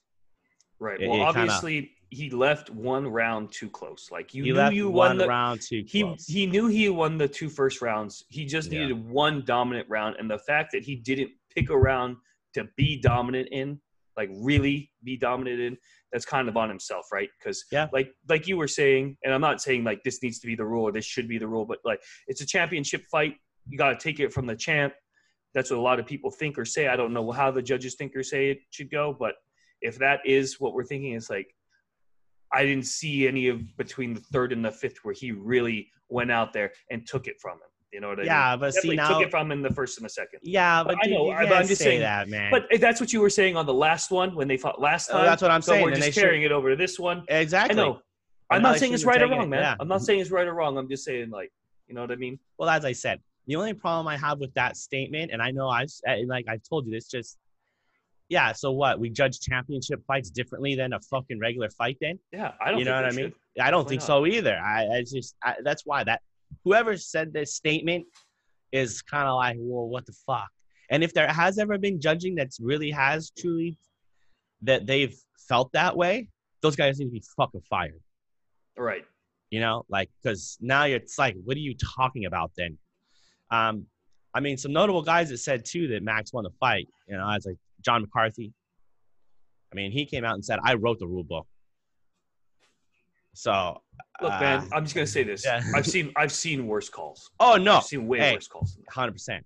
[0.78, 1.00] Right.
[1.00, 4.08] It- Well, it kinda- obviously he left one round too close.
[4.12, 6.26] Like you You knew you one won the round too he close.
[6.26, 8.24] he knew he won the two first rounds.
[8.28, 8.80] He just Yeah.
[8.80, 12.16] needed one dominant round, and the fact that he didn't pick a round
[12.54, 13.80] to be dominant in,
[14.16, 15.76] like really be dominant in,
[16.12, 17.28] that's kind of on himself, right?
[17.38, 17.88] Because Yeah.
[17.92, 20.64] like like you were saying, and I'm not saying like this needs to be the
[20.64, 23.36] rule or this should be the rule, but like it's a championship fight.
[23.68, 24.94] You got to take it from the champ.
[25.54, 26.86] That's what a lot of people think or say.
[26.86, 29.34] I don't know how the judges think or say it should go, but
[29.80, 31.54] if that is what we're thinking, it's like
[32.52, 36.30] I didn't see any of between the third and the fifth where he really went
[36.30, 37.68] out there and took it from him.
[37.92, 38.26] You know what I mean?
[38.26, 39.08] Yeah, but see now.
[39.08, 40.40] took it from him in the first and the second.
[40.42, 42.50] yeah, but I dude, know, I- but I'm just say saying- that, man.
[42.50, 45.08] But if that's what you were saying on the last one when they fought last
[45.10, 45.26] Oh, time.
[45.26, 47.24] that's what I'm so saying, We're and just carrying it over to this one.
[47.28, 47.80] exactly.
[47.80, 48.00] I know.
[48.50, 49.60] I'm not saying it's right or wrong, it, man.
[49.60, 49.76] yeah.
[49.80, 50.76] I'm not saying it's right or wrong.
[50.78, 51.50] I'm just saying like,
[51.88, 52.38] you know what I mean?
[52.58, 55.68] Well, as I said, the only problem I have with that statement, and I know
[55.68, 57.38] I've I- like I've told you this, just
[58.28, 58.52] yeah.
[58.52, 58.98] So what?
[58.98, 61.96] We judge championship fights differently than a fucking regular fight.
[62.00, 62.78] Then Yeah, I don't.
[62.78, 63.32] you know think what I mean?
[63.56, 63.62] should.
[63.64, 64.06] I don't Why think not?
[64.06, 64.56] so either.
[64.58, 66.20] I, I just I, that's why that
[66.64, 68.04] whoever said this statement
[68.72, 70.48] is kind of like, well, what the fuck?
[70.90, 73.78] And if there has ever been judging that's really has truly
[74.62, 75.16] that they've
[75.48, 76.28] felt that way,
[76.62, 78.00] those guys need to be fucking fired.
[78.78, 79.04] Right.
[79.50, 82.76] you know like because now it's like what are you talking about then
[83.50, 83.86] um
[84.34, 87.24] i mean some notable guys that said too that max won the fight you know
[87.24, 87.56] I was like
[87.86, 88.52] john mccarthy
[89.72, 91.46] i mean he came out and said i wrote the rule book
[93.34, 93.80] so
[94.22, 94.68] Look, uh, man.
[94.72, 95.44] I'm just gonna say this.
[95.44, 95.62] yeah.
[95.74, 97.30] I've seen I've seen worse calls.
[97.38, 98.32] oh no I've seen way Hey.
[98.34, 98.78] worse calls.
[98.90, 99.40] 100%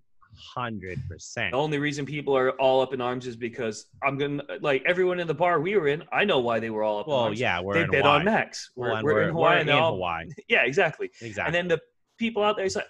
[0.57, 4.85] 100% The only reason people are all up in arms is because I'm gonna like
[4.87, 6.05] everyone in the bar we were in.
[6.13, 7.41] I know why they were all up in well arms.
[7.41, 8.19] yeah we're they in bet Hawaii.
[8.21, 8.71] on Max.
[8.77, 9.55] We're, Well, and we're, in Hawaii.
[9.57, 10.25] we're in Hawaii.
[10.49, 11.11] Yeah, exactly.
[11.21, 11.81] exactly And then the
[12.17, 12.87] people out there, it's like,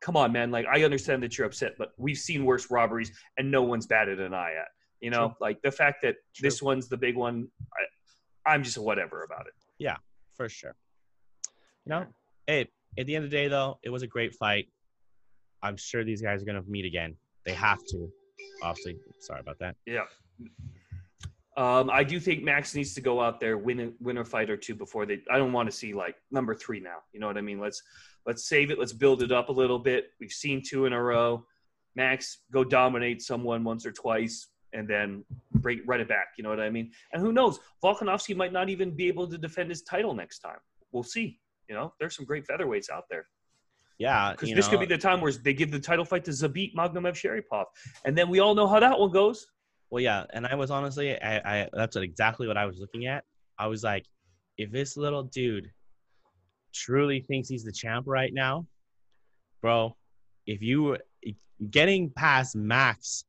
[0.00, 0.50] come on, man.
[0.50, 4.20] Like, I understand that you're upset, but we've seen worse robberies and no one's batted
[4.20, 4.68] an eye at.
[5.00, 5.36] You know, True.
[5.40, 6.46] like the fact that True.
[6.46, 9.54] this one's the big one, I, I'm just whatever about it.
[9.78, 9.96] Yeah,
[10.36, 10.74] for sure.
[11.86, 12.06] You know,
[12.46, 14.66] hey, at the end of the day, though, it was a great fight.
[15.62, 17.16] I'm sure these guys are gonna meet again.
[17.46, 18.08] They have to.
[18.62, 19.76] Obviously, sorry about that.
[19.86, 20.04] Yeah.
[21.56, 24.50] Um, I do think Max needs to go out there, win a win a fight
[24.50, 25.20] or two before they.
[25.30, 26.98] I don't want to see like number three now.
[27.12, 27.58] You know what I mean?
[27.58, 27.82] Let's
[28.24, 28.78] let's save it.
[28.78, 30.10] Let's build it up a little bit.
[30.20, 31.44] We've seen two in a row.
[31.96, 36.28] Max go dominate someone once or twice, and then bring run it back.
[36.38, 36.92] You know what I mean?
[37.12, 37.58] And who knows?
[37.82, 40.58] Volkanovski might not even be able to defend his title next time.
[40.92, 41.40] We'll see.
[41.68, 43.26] You know, there's some great featherweights out there.
[43.98, 46.30] Yeah, Because this know, could be the time where they give the title fight to
[46.30, 47.66] Zabit Magomedsharipov,
[48.06, 49.46] and then we all know how that one goes.
[49.90, 53.24] Well, yeah, and I was honestly, I, I that's exactly what I was looking at.
[53.58, 54.06] I was like,
[54.56, 55.70] if this little dude
[56.72, 58.66] truly thinks he's the champ right now,
[59.60, 59.96] bro,
[60.46, 60.98] if you were
[61.70, 63.24] getting past Max,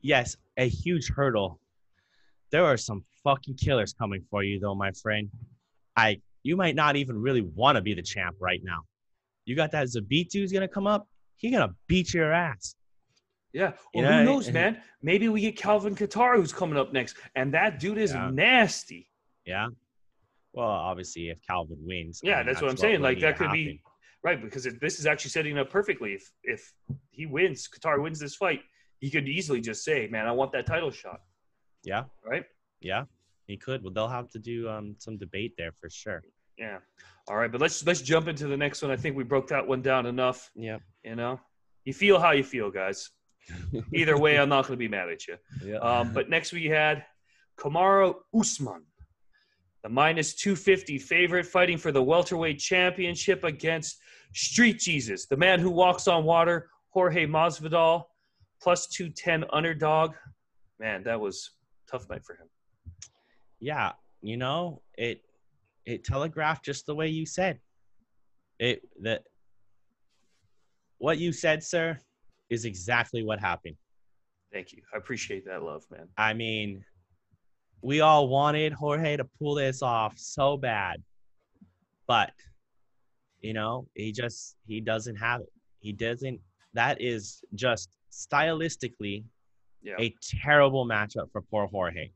[0.00, 1.60] yes, a huge hurdle.
[2.50, 5.28] There are some fucking killers coming for you, though, my friend.
[5.96, 8.82] I, you might not even really want to be the champ right now.
[9.44, 11.08] You got that Zabit dude's gonna come up.
[11.36, 12.74] He gonna beat your ass.
[13.54, 13.72] Yeah.
[13.94, 14.82] Well, who knows, and- man?
[15.00, 18.30] Maybe we get Calvin Kattar, who's coming up next, and that dude is Yeah.
[18.30, 19.08] nasty.
[19.46, 19.68] Yeah.
[20.52, 22.20] Well, obviously, if Calvin wins.
[22.22, 23.00] Yeah, mean, that's what I'm would saying.
[23.00, 23.80] Like that could be
[24.22, 26.14] right because if, this is actually setting up perfectly.
[26.14, 26.74] If if
[27.10, 28.62] he wins, Kattar wins this fight,
[29.00, 31.20] he could easily just say, "Man, I want that title shot."
[31.84, 32.44] Yeah, Right?
[32.80, 33.04] yeah,
[33.46, 33.82] he could.
[33.82, 36.22] Well, they'll have to do um some debate there for sure.
[36.56, 36.78] Yeah.
[37.28, 38.90] All right, but let's let's jump into the next one.
[38.90, 40.50] I think we broke that one down enough.
[40.54, 40.78] Yeah.
[41.04, 41.40] You know,
[41.84, 43.10] you feel how you feel, guys.
[43.94, 45.36] Either way, I'm not going to be mad at you.
[45.64, 45.76] Yeah.
[45.76, 47.04] Um, but next we had
[47.58, 48.82] Kamaru Usman,
[49.82, 53.98] the minus 250 favorite, fighting for the welterweight championship against
[54.34, 58.04] Street Jesus, the man who walks on water, Jorge Masvidal,
[58.62, 60.14] plus 210 underdog.
[60.80, 61.50] Man, that was
[61.86, 62.48] a tough night for him.
[63.60, 65.20] yeah, you know, it
[65.86, 67.60] it telegraphed just the way you said.
[68.58, 69.24] It that
[70.98, 71.98] what you said, sir,
[72.54, 73.76] is exactly what happened.
[74.52, 74.82] Thank you.
[74.94, 76.08] I appreciate that love, man.
[76.16, 76.84] I mean,
[77.82, 81.02] we all wanted Jorge to pull this off so bad,
[82.06, 82.32] but
[83.40, 85.52] you know, he just he doesn't have it.
[85.80, 86.40] He doesn't.
[86.72, 89.24] That is just stylistically
[89.82, 89.96] Yeah.
[89.98, 92.10] a terrible matchup for poor Jorge.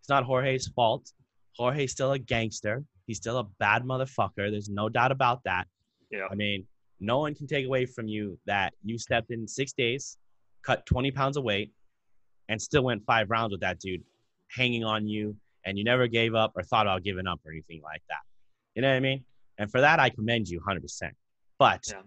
[0.00, 1.10] It's not Jorge's fault.
[1.56, 2.84] Jorge's still a gangster.
[3.06, 4.50] He's still a bad motherfucker.
[4.52, 5.66] There's no doubt about that.
[6.10, 6.26] Yeah.
[6.30, 6.66] I mean,
[7.00, 10.16] no one can take away from you that you stepped in six days,
[10.62, 11.72] cut 20 pounds of weight,
[12.48, 14.02] and still went five rounds with that dude
[14.50, 17.80] hanging on you, and you never gave up or thought about giving up or anything
[17.82, 18.20] like that.
[18.74, 19.24] You know what I mean?
[19.58, 21.10] And for that, I commend you 100%.
[21.58, 22.02] But Yeah.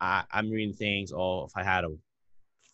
[0.00, 1.12] I, I'm reading things.
[1.12, 1.90] Oh, if I had a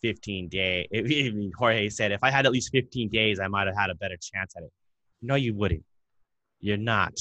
[0.01, 3.67] 15 day, if, even Jorge said, if I had at least 15 days, I might
[3.67, 4.71] have had a better chance at it.
[5.21, 5.83] No, you wouldn't.
[6.59, 7.13] You're not.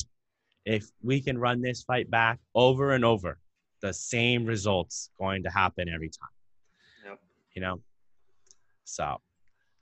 [0.64, 3.38] If we can run this fight back over and over,
[3.82, 6.30] the same results going to happen every time.
[7.04, 7.20] Yep.
[7.54, 7.80] You know.
[8.84, 9.16] So,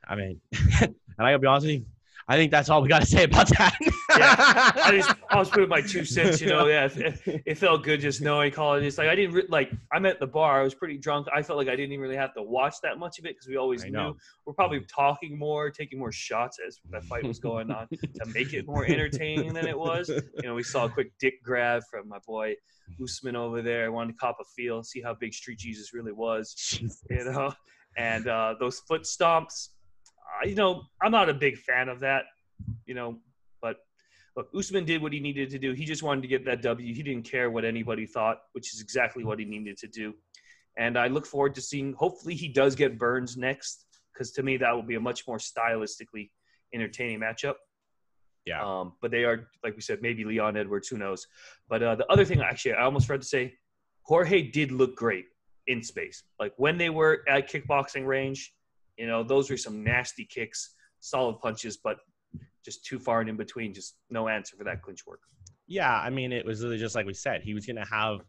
[0.09, 0.41] I mean,
[0.81, 1.85] and I gotta be honest with you,
[2.27, 3.77] I think that's all we got to say about that.
[4.21, 6.41] Yeah, I just I was putting my two cents.
[6.41, 8.85] You know, yeah, it, it felt good just knowing Colin.
[8.85, 9.71] It's like I didn't re- like.
[9.93, 10.61] I'm at the bar.
[10.61, 11.27] I was pretty drunk.
[11.35, 13.49] I felt like I didn't even really have to watch that much of it because
[13.49, 17.71] we always knew we're probably talking more, taking more shots as that fight was going
[17.71, 20.09] on to make it more entertaining than it was.
[20.09, 22.55] You know, we saw a quick dick grab from my boy
[23.03, 23.85] Usman over there.
[23.85, 26.55] I wanted to cop a feel, see how big Street Jesus really was.
[27.11, 27.53] You know,
[27.97, 29.69] and uh, those foot stomps.
[30.43, 32.25] Uh, you know, I'm not a big fan of that.
[32.87, 33.19] You know,
[34.37, 35.73] look, Usman did what he needed to do.
[35.73, 36.95] He just wanted to get that W.
[36.95, 40.15] He didn't care what anybody thought, which is exactly what he needed to do.
[40.79, 41.93] And I look forward to seeing.
[41.95, 45.39] Hopefully, he does get Burns next, because to me that will be a much more
[45.39, 46.31] stylistically
[46.73, 47.55] entertaining matchup.
[48.47, 48.65] Yeah.
[48.65, 50.89] Um, but they are, like we said, maybe Leon Edwards.
[50.89, 51.27] Who knows?
[51.69, 53.55] But uh, the other thing, actually, I almost forgot to say,
[54.03, 55.27] Jorge did look great
[55.67, 56.23] in space.
[56.39, 58.55] Like when they were at kickboxing range,
[58.97, 61.99] you know, those were some nasty kicks, solid punches, but
[62.65, 63.75] just too far and in between.
[63.75, 65.21] Just no answer for that clinch work.
[65.67, 67.43] Yeah, I mean, it was really just like we said.
[67.43, 68.21] He was gonna have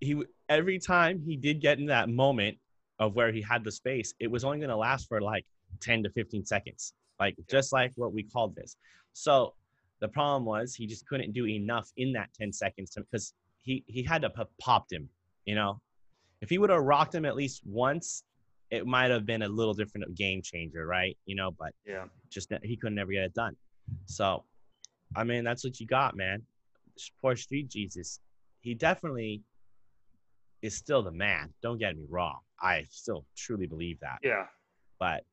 [0.00, 2.56] he every time he did get in that moment
[2.98, 5.44] of where he had the space, it was only gonna last for like
[5.80, 8.76] ten to fifteen seconds, like just like what we called this.
[9.12, 9.54] So
[10.00, 14.02] the problem was he just couldn't do enough in that ten seconds because he he
[14.02, 15.08] had to have popped him.
[15.44, 15.80] You know,
[16.40, 18.24] if he would have rocked him at least once,
[18.70, 21.16] it might have been a little different game changer, right?
[21.26, 22.06] You know, but Yeah.
[22.30, 23.56] just he could never get it done.
[24.06, 24.44] So,
[25.16, 26.42] I mean, that's what you got, man.
[27.20, 28.20] Poor Street Jesus.
[28.60, 29.42] He definitely
[30.62, 31.52] is still the man.
[31.62, 32.40] Don't get me wrong.
[32.60, 34.18] I still truly believe that.
[34.22, 34.46] Yeah.
[34.98, 35.24] But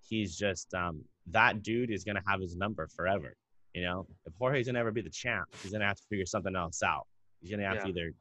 [0.00, 3.36] he's just um, that dude is gonna have his number forever.
[3.72, 6.56] You know, if Jorge's gonna ever be the champ, he's gonna have to figure something
[6.56, 7.06] else out.
[7.40, 8.12] He's gonna have to either.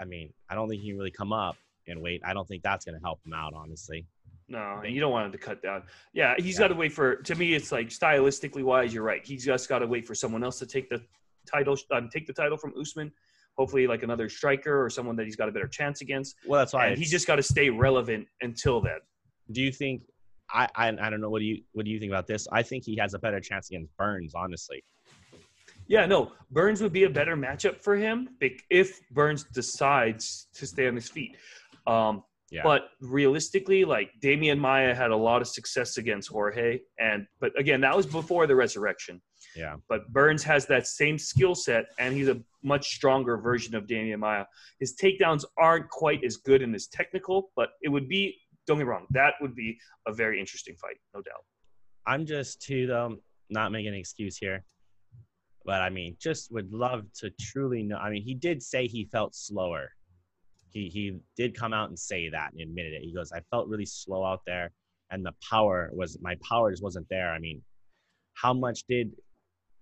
[0.00, 1.56] I mean, I don't think he can really come up
[1.88, 2.20] and wait.
[2.24, 4.06] I don't think that's gonna help him out, honestly.
[4.50, 5.82] No, and you don't want him to cut down.
[6.14, 6.60] Yeah, he's Yeah.
[6.60, 7.16] got to wait for.
[7.16, 9.24] To me, it's like stylistically wise, you're right.
[9.26, 11.02] He's just got to wait for someone else to take the
[11.46, 13.12] title, um, take the title from Usman.
[13.58, 16.36] Hopefully, like another striker or someone that he's got a better chance against.
[16.46, 19.00] Well, that's why And he it's- just got to stay relevant until then.
[19.50, 20.02] do you think
[20.50, 22.46] I, I I don't know what do you what do you think about this?
[22.50, 24.82] I think he has a better chance against Burns, honestly.
[25.88, 28.30] Yeah, no, Burns would be a better matchup for him
[28.70, 31.36] if Burns decides to stay on his feet.
[31.88, 32.62] Um, Yeah.
[32.62, 37.80] But realistically, like Demian Maia had a lot of success against Jorge, and but again,
[37.82, 39.20] that was before the resurrection.
[39.54, 39.76] Yeah.
[39.88, 44.20] But Burns has that same skill set, and he's a much stronger version of Demian
[44.20, 44.46] Maia.
[44.80, 48.34] His takedowns aren't quite as good in his technical, but it would be.
[48.66, 51.44] Don't get me wrong, that would be a very interesting fight, no doubt.
[52.06, 53.16] I'm just too though
[53.50, 54.64] not making an excuse here.
[55.64, 57.96] But I mean, just would love to truly know.
[57.96, 59.90] I mean, he did say he felt slower.
[60.70, 63.02] He he did come out and say that and admitted it.
[63.02, 64.72] He goes, I felt really slow out there,
[65.10, 67.32] and the power was my power just wasn't there.
[67.32, 67.62] I mean,
[68.34, 69.12] how much did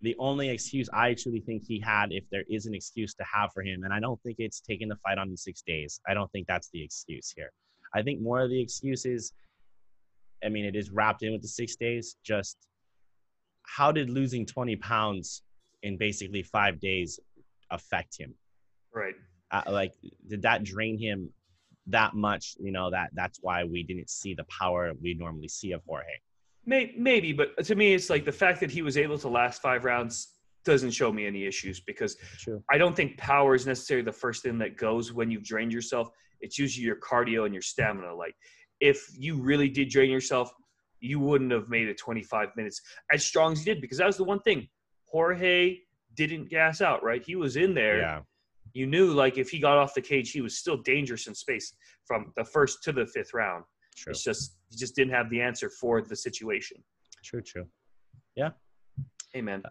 [0.02, 3.50] the only excuse I truly think he had, if there is an excuse to have
[3.52, 6.00] for him, and I don't think it's taking the fight on in six days.
[6.06, 7.50] I don't think that's the excuse here.
[7.94, 9.32] I think more of the excuse is,
[10.44, 12.16] I mean, it is wrapped in with the six days.
[12.22, 12.56] Just
[13.62, 15.42] how did losing 20 pounds
[15.82, 17.18] in basically five days
[17.70, 18.34] affect him?
[18.94, 19.14] Right.
[19.66, 19.92] Uh, like,
[20.28, 21.30] did that drain him
[21.86, 22.56] that much?
[22.58, 26.06] You know, that that's why we didn't see the power we normally see of Jorge.
[26.68, 29.84] Maybe, but to me, it's like the fact that he was able to last five
[29.84, 32.60] rounds doesn't show me any issues because True.
[32.68, 36.08] I don't think power is necessarily the first thing that goes when you've drained yourself.
[36.40, 38.12] It's usually your cardio and your stamina.
[38.12, 38.34] Like
[38.80, 40.52] if you really did drain yourself,
[41.00, 44.16] you wouldn't have made it 25 minutes as strong as you did because that was
[44.16, 44.68] the one thing.
[45.06, 45.78] Jorge
[46.14, 47.22] didn't gas out, right?
[47.24, 47.98] He was in there.
[47.98, 48.20] Yeah.
[48.76, 51.74] You knew like if he got off the cage, he was still dangerous in space
[52.04, 53.64] from the first to the fifth round.
[53.96, 54.10] True.
[54.10, 56.76] It's just he just didn't have the answer for the situation.
[57.24, 57.40] True.
[57.40, 57.66] True.
[58.34, 58.50] Yeah.
[59.32, 59.62] Hey man.
[59.64, 59.70] Uh,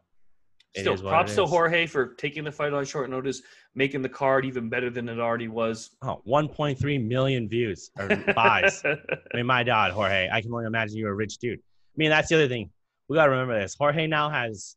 [0.73, 1.45] it Still, props to.
[1.45, 3.41] Jorge for taking the fight on short notice,
[3.75, 5.91] making the card even better than it already was.
[6.01, 8.81] Oh, 1.3 million views or buys.
[8.85, 8.97] I
[9.33, 11.59] mean, my God, Jorge, I can only imagine you're a rich dude.
[11.59, 12.71] I mean, that's the other thing.
[13.07, 13.75] We got to remember this.
[13.79, 14.75] Jorge now has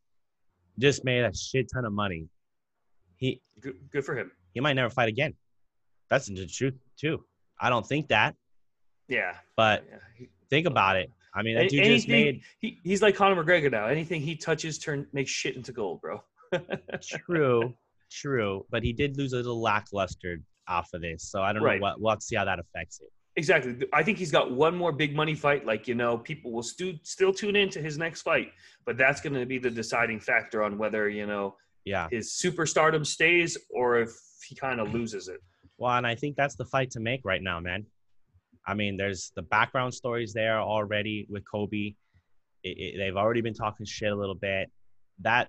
[0.78, 2.28] just made a shit ton of money.
[3.18, 4.30] He good, good for him.
[4.54, 5.34] he might never fight again.
[6.08, 7.24] That's the truth too.
[7.60, 8.34] I don't think that,
[9.08, 9.34] Yeah.
[9.56, 10.26] but yeah.
[10.50, 11.10] Think about it.
[11.34, 13.86] I mean, that dude just anything, made he, he's like Conor McGregor now.
[13.86, 16.22] Anything he touches turn makes shit into gold, bro.
[17.02, 17.74] true,
[18.10, 21.24] true, but he did lose a little lackluster off of this.
[21.30, 21.78] So I don't Right.
[21.80, 22.00] know what.
[22.00, 23.08] We'll have to see how that affects it.
[23.36, 23.76] Exactly.
[23.92, 25.64] I think he's got one more big money fight.
[25.66, 28.52] Like, you know, people will stu- still tune in to his next fight,
[28.84, 31.56] but that's going to be the deciding factor on whether, you know,
[31.88, 32.08] Yeah.
[32.10, 34.10] his superstardom stays or if
[34.46, 35.40] he kind of loses it.
[35.78, 37.86] Well, and I think that's the fight to make right now, man.
[38.66, 41.96] I mean, there's the background stories there already with Colby.
[42.62, 44.70] It, it, they've already been talking shit a little bit.
[45.20, 45.48] That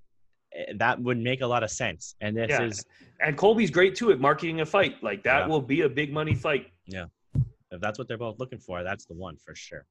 [0.54, 2.16] eh, that would make a lot of sense.
[2.22, 2.64] And this Yeah.
[2.64, 2.86] is
[3.20, 5.04] And Colby's great too at marketing a fight.
[5.04, 5.48] Like that Yeah.
[5.48, 6.68] will be a big money fight.
[6.86, 7.06] Yeah.
[7.72, 9.86] If that's what they're both looking for, that's the one for sure.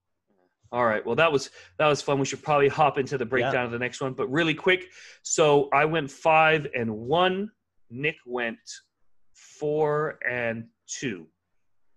[0.71, 1.05] All right.
[1.05, 2.19] Well, that was that was fun.
[2.19, 4.87] We should probably hop into the breakdown of the next one, but really quick.
[5.23, 7.51] So I went five and one.
[7.91, 8.59] Nick went
[9.35, 11.27] four and two.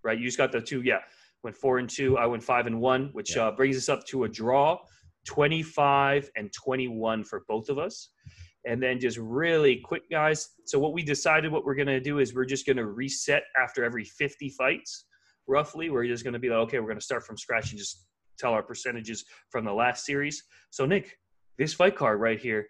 [0.03, 0.17] Right.
[0.17, 0.82] You just got the two.
[0.84, 0.99] Yeah.
[1.43, 2.17] Went four and two.
[2.17, 3.47] I went five and one, which Yeah.
[3.47, 4.80] uh, brings us up to a draw,
[5.28, 8.09] twenty-five and twenty-one for both of us.
[8.65, 10.49] And then just really quick, guys.
[10.65, 14.05] So what we decided, what we're gonna do is we're just gonna reset after every
[14.05, 15.05] fifty fights,
[15.47, 15.89] roughly.
[15.89, 18.05] We're just gonna be like, okay, we're gonna start from scratch and just
[18.42, 20.44] tell our percentages from the last series.
[20.72, 21.18] So, Nick,
[21.58, 22.68] this fight card right here,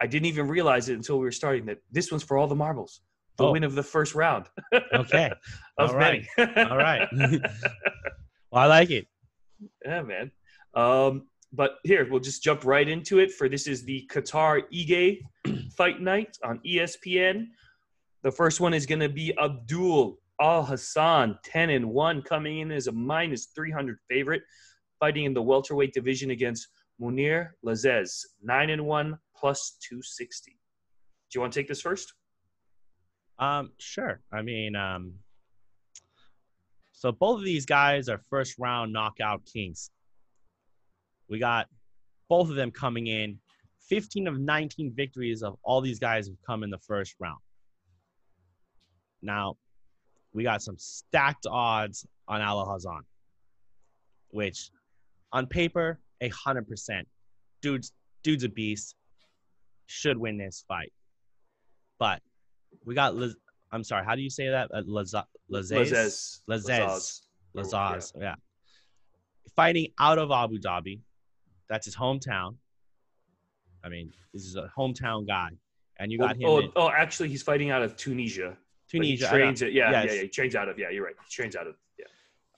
[0.00, 2.54] I didn't even realize it until we were starting that this one's for all the
[2.54, 3.00] marbles.
[3.38, 3.52] The Oh.
[3.52, 4.46] win of the first round
[4.94, 5.32] Okay.
[5.78, 6.24] of All right.
[6.38, 7.08] All right.
[8.50, 9.06] well, I like it.
[9.84, 10.30] yeah, man.
[10.74, 13.32] Um, but here, we'll just jump right into it.
[13.32, 15.20] For this is the Kattar Ige
[15.76, 17.46] fight night on ESPN.
[18.22, 22.86] The first one is going to be Abdul Alhassan, 10 and 1, coming in as
[22.88, 24.42] a minus 300 favorite,
[25.04, 30.52] fighting in the welterweight division against Mounir Lazzez, 9 and 1 plus 260.
[30.52, 30.56] Do
[31.34, 32.14] you want to take this first?
[33.38, 34.22] Um, sure.
[34.32, 35.12] I mean, um,
[36.92, 39.90] so both of these guys are first round knockout kings.
[41.28, 41.66] We got
[42.30, 43.38] both of them coming in.
[43.90, 47.40] 15 of 19 victories of all these guys have come in the first round.
[49.20, 49.56] Now,
[50.32, 53.02] we got some stacked odds on Alhassan,
[54.30, 54.70] which
[55.34, 57.06] on paper, a hundred percent.
[57.60, 58.94] Dude's dude's a beast.
[59.86, 60.92] Should win this fight.
[61.98, 62.22] But
[62.86, 63.36] we got Liz,
[63.70, 64.70] I'm sorry, how do you say that?
[64.72, 65.90] Uh, Laza- Lazez?
[65.90, 66.40] Lazez.
[66.48, 67.20] Lazez.
[67.54, 67.72] Lazaz.
[67.72, 68.34] Lazaz, yeah.
[69.54, 71.00] Fighting out of Abu Dhabi.
[71.68, 72.56] That's his hometown.
[73.84, 75.50] I mean, this is a hometown guy.
[75.98, 78.56] And you got him oh, in oh, actually, he's fighting out of Tunisia.
[78.56, 79.26] But Tunisia.
[79.26, 79.72] He trains it.
[79.72, 80.06] Yeah, Yes.
[80.06, 80.22] yeah, yeah.
[80.22, 80.78] He trains out of.
[80.78, 81.14] Yeah, you're right.
[81.22, 81.76] He trains out of.
[81.98, 82.06] Yeah.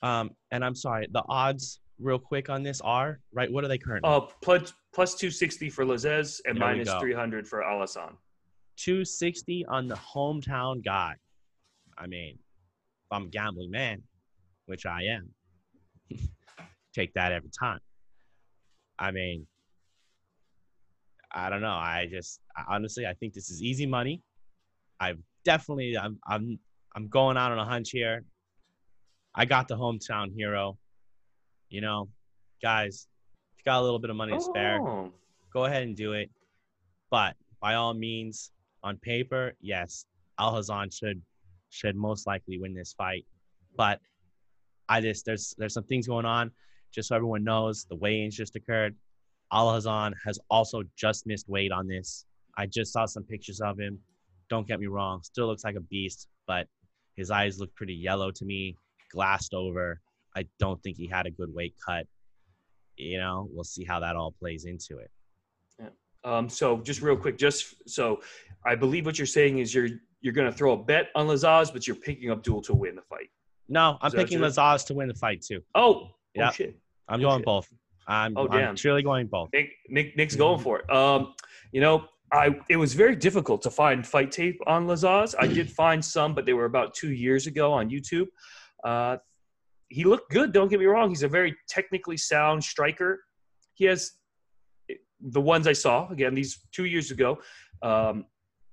[0.03, 3.51] Um, and I'm sorry, the odds real quick on this are, right?
[3.51, 4.11] What are they currently?
[4.11, 8.17] Uh, plus plus two sixty for Lazzez and There minus three hundred for Alhassan.
[8.77, 11.15] 260 on the hometown guy.
[11.97, 14.03] I mean, if I'm a gambling man,
[14.67, 15.31] which I am,
[16.95, 17.79] take that every time.
[18.99, 19.47] I mean,
[21.33, 21.69] I don't know.
[21.69, 24.23] I just I- honestly, I think this is easy money.
[25.01, 26.59] I've definitely, I'm, I'm,
[26.95, 28.25] I'm going out on a hunch here.
[29.35, 30.79] I got the hometown hero.
[31.69, 32.09] You know,
[32.63, 33.07] guys,
[33.55, 35.13] if you got a little bit of money to spare, Oh,
[35.53, 36.31] go ahead and do it.
[37.11, 38.53] But by all means,
[38.83, 40.07] on paper, yes,
[40.39, 41.21] Alhassan should
[41.71, 43.25] should most likely win this fight.
[43.77, 44.01] But
[44.89, 46.51] I just there's there's some things going on.
[46.93, 48.95] Just so everyone knows, the weigh-ins just occurred.
[49.53, 52.25] Alhassan has also just missed weight on this.
[52.57, 53.99] I just saw some pictures of him.
[54.49, 56.69] Don't get me wrong, still looks like a beast, but
[57.17, 58.77] his eyes look pretty yellow to me,
[59.13, 60.01] glassed over.
[60.37, 62.07] I don't think he had a good weight cut.
[62.97, 65.11] You know, we'll see how that all plays into it.
[65.81, 65.89] Yeah.
[66.25, 68.21] um, so just real quick, just so
[68.65, 69.89] I believe what you're saying is you're
[70.21, 73.03] you're going to throw a bet on Lazaz, but you're picking Abdul to win the
[73.03, 73.29] fight.
[73.69, 74.39] No, I'm picking?
[74.39, 75.61] Lazaz to win the fight too.
[75.75, 76.49] Oh, Yeah.
[76.49, 76.77] oh shit.
[77.09, 77.69] I'm Oh, going both.
[78.09, 78.71] I'm, Oh, damn.
[78.71, 79.51] I'm truly going both.
[79.53, 80.91] Nick, Nick Nick's going for it.
[80.91, 81.35] Um,
[81.73, 85.35] you know, I it was very difficult to find fight tape on Lazaz.
[85.39, 88.27] I did find some, but they were about two years ago on YouTube.
[88.85, 89.19] Uh,
[89.89, 90.53] he looked good.
[90.53, 91.09] Don't get me wrong.
[91.09, 93.23] He's a very technically sound striker.
[93.75, 94.13] He has
[95.21, 97.39] the ones I saw again these two years ago.
[97.83, 98.27] Um,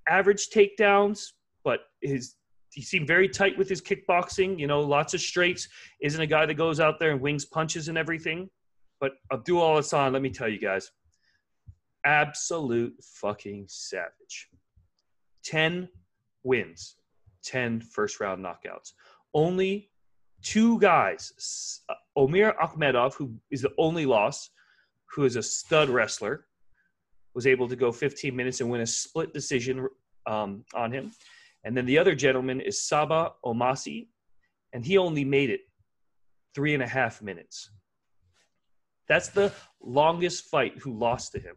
[0.07, 1.27] average takedowns,
[1.63, 2.35] but his
[2.71, 4.59] he seemed very tight with his kickboxing.
[4.59, 5.67] You know, lots of straights.
[6.01, 8.49] Isn't a guy that goes out there and wings punches and everything.
[8.99, 10.89] But Abdul Al let me tell you guys,
[12.05, 14.49] absolute fucking savage.
[15.43, 15.89] 10
[16.43, 16.95] wins,
[17.43, 18.93] 10 first round knockouts.
[19.33, 19.89] Only
[20.43, 24.49] two guys, uh, Omir Akhmedov, who is the only loss,
[25.15, 26.45] who is a stud wrestler,
[27.33, 29.87] was able to go 15 minutes and win a split decision
[30.27, 31.11] um, on him.
[31.63, 34.07] And then the other gentleman is Saba Omasi,
[34.73, 35.61] and he only made it
[36.53, 37.71] three and a half minutes.
[39.07, 41.55] That's the longest fight who lost to him.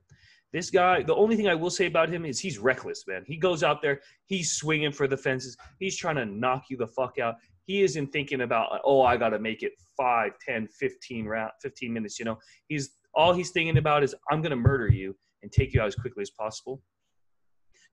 [0.53, 3.25] This guy, the only thing I will say about him is he's reckless, man.
[3.27, 6.87] He goes out there, he's swinging for the fences, he's trying to knock you the
[6.87, 7.37] fuck out.
[7.65, 11.93] He isn't thinking about, oh, I got to make it 5, 10, 15 round, 15
[11.93, 12.39] minutes, you know.
[12.69, 15.89] He's all he's thinking about is I'm going to murder you and take you out
[15.89, 16.83] as quickly as possible.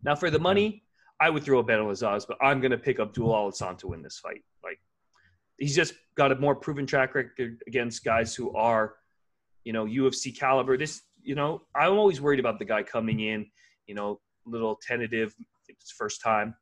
[0.04, 0.84] Now for the money,
[1.20, 3.88] I would throw a bet on Lazaz, but I'm going to pick Abdul Alhassan to
[3.88, 4.41] win this fight.
[4.64, 4.80] Like
[5.58, 8.95] he's just got a more proven track record against guys who are,
[9.64, 10.78] you know, UFC caliber.
[10.78, 13.45] This, you know, I'm always worried about the guy coming in,
[13.88, 15.34] you know, little tentative.
[15.67, 16.55] It's first time,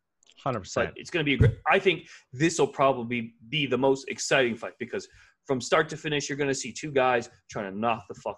[0.44, 0.94] Hundred but percent.
[0.96, 1.58] it's going to be a great.
[1.70, 5.08] I think this will probably be the most exciting fight because
[5.46, 8.38] from start to finish, you're going to see two guys trying to knock the fuck,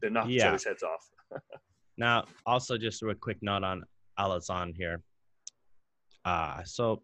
[0.00, 1.40] they knock each other's heads off.
[1.98, 3.84] Now, also just a quick note on
[4.18, 5.02] Alhassan here.
[6.24, 7.02] Uh, so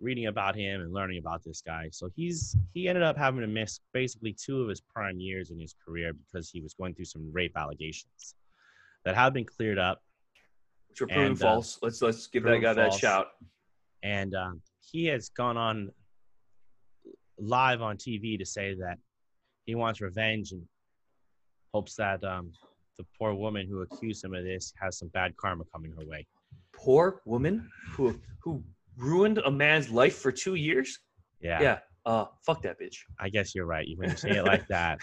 [0.00, 1.88] reading about him and learning about this guy.
[1.92, 5.58] So he's he ended up having to miss basically two of his prime years in
[5.58, 8.34] his career because he was going through some rape allegations
[9.04, 10.02] that have been cleared up.
[10.88, 11.78] Which were proven And, uh, false.
[11.82, 13.28] Let's let's give that guy that shout.
[14.02, 15.90] And um, he has gone on
[17.38, 18.98] live on TV to say that
[19.66, 20.62] he wants revenge and
[21.72, 22.52] hopes that um,
[22.98, 26.26] the poor woman who accused him of this has some bad karma coming her way.
[26.74, 28.62] Poor woman who who
[29.02, 30.98] ruined a man's life for two years.
[31.40, 31.78] Yeah, Yeah.
[32.06, 32.96] Uh, fuck that bitch.
[33.18, 33.86] I guess you're right.
[33.96, 35.00] When you say it like that,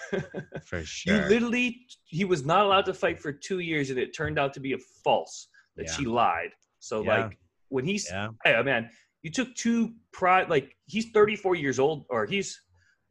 [0.65, 1.15] for sure.
[1.23, 4.51] You literally, he was not allowed to fight for two years, and it turned out
[4.55, 5.91] to be a false that Yeah.
[5.93, 6.49] she lied.
[6.79, 7.25] So Yeah.
[7.25, 7.37] like
[7.69, 8.89] when he's, Yeah, hey man,
[9.21, 10.49] you took two pride.
[10.49, 12.59] Like he's 34 years old, or he's,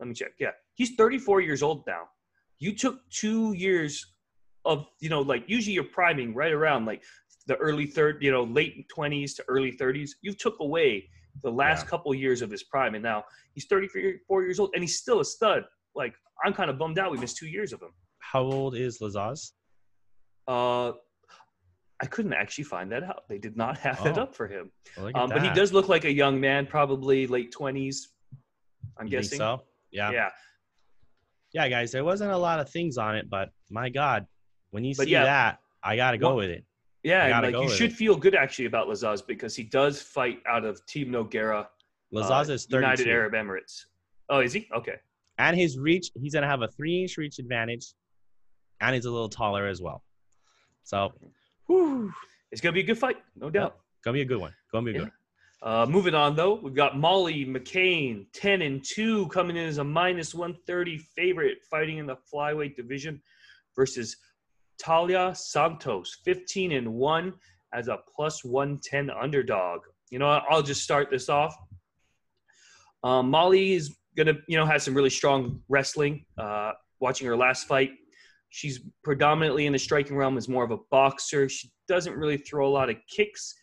[0.00, 0.32] let me check.
[0.40, 2.08] Yeah, he's 34 years old now.
[2.58, 4.04] You took two years
[4.64, 7.04] of, you know, like usually you're priming right around like
[7.46, 10.10] the early third, you know, late 20s to early 30s.
[10.22, 11.08] You took away
[11.42, 11.90] the last Yeah.
[11.90, 13.24] couple years of his prime, and now
[13.54, 15.64] he's 34 years old, and he's still a stud.
[15.94, 17.10] Like I'm kind of bummed out.
[17.12, 17.90] We missed two years of him.
[18.18, 19.52] how old is Lazaz?
[20.48, 20.92] Uh,
[22.02, 23.22] I couldn't actually find that out.
[23.28, 24.70] They did not have that Oh, up for him.
[24.96, 28.08] Well, Um, but he does look like a young man, probably late twenties.
[28.98, 29.38] I'm You think guessing.
[29.38, 29.62] so.
[29.92, 30.10] Yeah.
[30.10, 30.30] Yeah.
[31.52, 31.92] yeah, guys.
[31.92, 34.26] There wasn't a lot of things on it, but my God,
[34.70, 35.24] when you But see yeah.
[35.24, 36.64] that, I gotta go Well- with it.
[37.06, 37.96] Yeah, like you should it.
[37.96, 41.68] feel good actually about Lazaz because he does fight out of Team Nogueira,
[42.12, 42.76] Lazaz uh, is 32.
[42.76, 43.84] United Arab Emirates.
[44.28, 44.68] Oh, is he?
[44.76, 44.96] Okay.
[45.38, 47.92] and his reach, he's gonna have a three-inch reach advantage,
[48.80, 50.02] and he's a little taller as well.
[50.82, 51.12] So,
[51.66, 52.12] whew,
[52.50, 53.76] It's gonna be a good fight, no doubt.
[54.02, 54.52] gonna be a good one.
[54.72, 54.98] Gonna be a Yeah.
[55.00, 55.04] good.
[55.04, 55.12] one.
[55.62, 59.84] Uh, moving on though, we've got Molly McCann, ten and two, coming in as a
[59.84, 63.22] minus one thirty favorite, fighting in the flyweight division
[63.76, 64.16] versus
[64.82, 67.34] Taila Santos, fifteen and one
[67.74, 69.80] as a plus one ten underdog.
[70.10, 70.26] You know.
[70.48, 71.56] I'll just start this off.
[73.02, 76.24] Um, Molly is gonna, you know, has some really strong wrestling.
[76.38, 77.90] Uh, watching her last fight,
[78.50, 81.48] she's predominantly in the striking realm, is more of a boxer.
[81.48, 83.54] She doesn't really throw a lot of kicks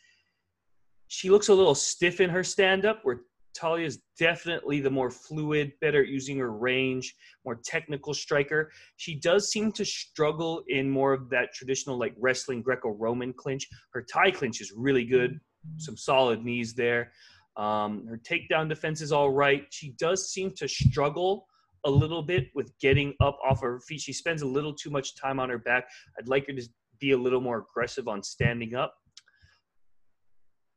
[1.13, 3.21] she looks a little stiff in her stand up, where
[3.53, 8.71] Taila is definitely the more fluid, better at using her range, more technical striker.
[8.97, 13.67] She does seem to struggle in more of that traditional, like wrestling Greco Roman clinch.
[13.93, 15.39] Her tie clinch is really good,
[15.77, 17.11] some solid knees there.
[17.55, 19.65] Um, her takedown defense is all right.
[19.69, 21.45] She does seem to struggle
[21.85, 24.01] a little bit with getting up off her feet.
[24.01, 25.85] She spends a little too much time on her back.
[26.17, 26.63] I'd like her to
[26.99, 28.95] be a little more aggressive on standing up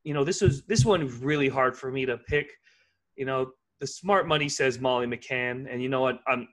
[0.06, 2.52] you know, this was this one was really hard for me to pick.
[3.16, 6.20] You know, the smart money says Molly McCann, and you know what?
[6.26, 6.48] I'm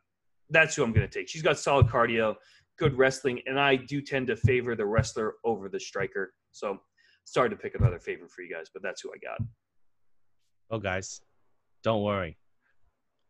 [0.50, 1.28] that's who I'm going to take.
[1.28, 2.36] She's got solid cardio,
[2.78, 6.34] good wrestling, and I do tend to favor the wrestler over the striker.
[6.52, 6.80] So,
[7.26, 9.40] sorry to pick another favorite for you guys, but that's who I got.
[10.70, 11.22] Oh, guys,
[11.84, 12.38] don't worry.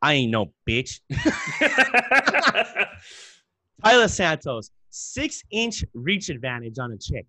[0.01, 0.99] I ain't no bitch.
[3.85, 7.25] Taila Santos, six-inch reach advantage on a chick.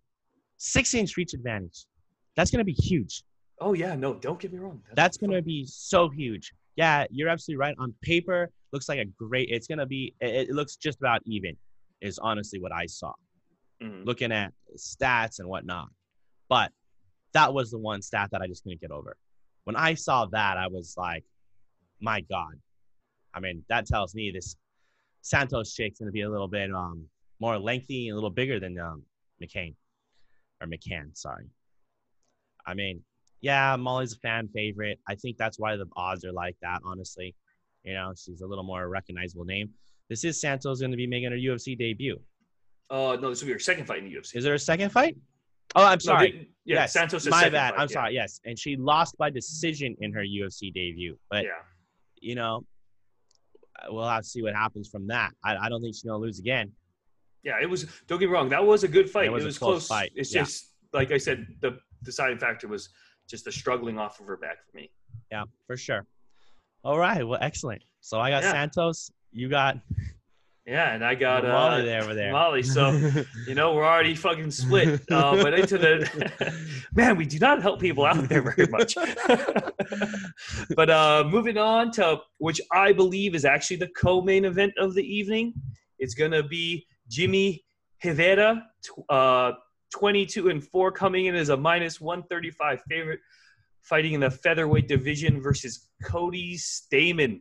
[0.57, 1.87] Six-inch reach advantage.
[2.37, 3.23] That's gonna be huge.
[3.61, 4.83] Oh yeah, no, don't get me wrong.
[4.95, 6.53] That's gonna be so huge.
[6.77, 7.75] Yeah, you're absolutely right.
[7.79, 9.49] On paper, looks like a great.
[9.51, 10.15] It's gonna be.
[10.21, 11.57] It, it looks just about even.
[12.01, 13.13] Is honestly what I saw.
[13.83, 14.05] Mhm.
[14.05, 15.89] Looking at stats and whatnot,
[16.49, 16.71] but
[17.33, 19.17] that was the one stat that I just couldn't get over.
[19.65, 21.25] When I saw that, I was like,
[22.01, 22.61] "My God!"
[23.33, 24.57] I mean, that tells me this
[25.23, 27.09] Santos chick's gonna be a little bit um
[27.41, 29.03] more lengthy and a little bigger than um
[29.43, 29.75] McCain
[30.61, 31.17] or McCann.
[31.17, 31.47] Sorry.
[32.67, 33.03] I mean,
[33.45, 34.99] yeah, Molly's a fan favorite.
[35.07, 37.35] I think that's why the odds are like that, honestly.
[37.85, 39.69] You know, she's a little more recognizable name.
[40.09, 42.19] This is Santos going to be making her UFC debut.
[42.91, 44.37] Uh, no, this will be her second fight in the UFC.
[44.37, 45.17] Is there a second fight?
[45.77, 46.31] Oh, I'm No, sorry.
[46.31, 47.23] they- yeah, yes, Santos.
[47.27, 47.31] Is.
[47.31, 47.75] My bad.
[47.75, 47.93] Fight, I'm yeah.
[47.93, 48.15] sorry.
[48.15, 51.19] Yes, and she lost by decision in her UFC debut.
[51.31, 51.51] But Yeah.
[52.21, 52.65] you know,
[53.91, 55.33] we'll have to see what happens from that.
[55.45, 56.73] I, I don't think she's going to lose again.
[57.43, 57.85] Yeah, it was.
[58.07, 58.49] Don't get me wrong.
[58.49, 59.27] That was a good fight.
[59.27, 59.89] It was a close close.
[59.89, 60.45] fight, It's yeah.
[60.45, 61.47] just like I said.
[61.61, 62.89] The deciding factor was
[63.29, 64.91] just a struggling off of her back for me.
[65.31, 66.07] Yeah, for sure.
[66.85, 67.27] All right.
[67.27, 67.83] Well, excellent.
[68.01, 68.53] So I got Yeah.
[68.53, 69.11] Santos.
[69.33, 69.79] You got
[70.67, 72.33] Yeah, and I got Molly uh, there over there.
[72.33, 72.63] Molly.
[72.63, 72.91] So
[73.47, 75.01] you know we're already fucking split.
[75.11, 76.57] Uh, but into the
[76.95, 78.95] man, we do not help people out there very much.
[80.77, 85.03] but uh, moving on to which I believe is actually the co-main event of the
[85.03, 85.55] evening.
[85.99, 87.65] It's gonna be Jimmie
[88.03, 88.63] Rivera,
[89.09, 89.53] uh,
[89.95, 93.21] 22 and 4 coming in as a minus 135 favorite,
[93.83, 97.41] fighting in the featherweight division versus Cody Stamann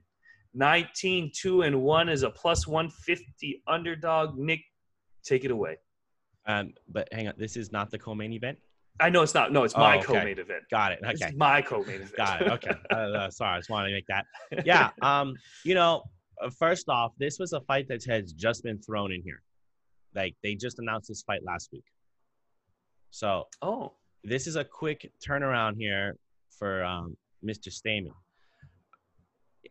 [0.54, 4.38] 19 2 and 1 is a plus 150 underdog.
[4.38, 4.62] Nick,
[5.24, 5.78] take it away.
[6.46, 8.60] Um, but hang on, this is not the co-main event.
[9.00, 9.52] I know it's not.
[9.52, 10.06] No, it's my Oh, okay.
[10.06, 10.64] co-main event.
[10.70, 11.00] Got it.
[11.04, 11.32] Okay.
[11.36, 12.16] my co-main event.
[12.16, 12.52] Got it.
[12.52, 12.72] Okay.
[12.92, 14.26] Uh, uh, sorry, I just wanted to make that.
[14.64, 14.92] Yeah.
[15.02, 15.34] Um.
[15.66, 16.04] You know,
[16.40, 19.42] uh, first off, this was a fight that has just been thrown in here.
[20.14, 21.86] Like they just announced this fight last week.
[23.14, 23.94] So oh,
[24.24, 26.18] this is a quick turnaround here
[26.50, 27.68] for um, Mr.
[27.70, 28.16] Stamann.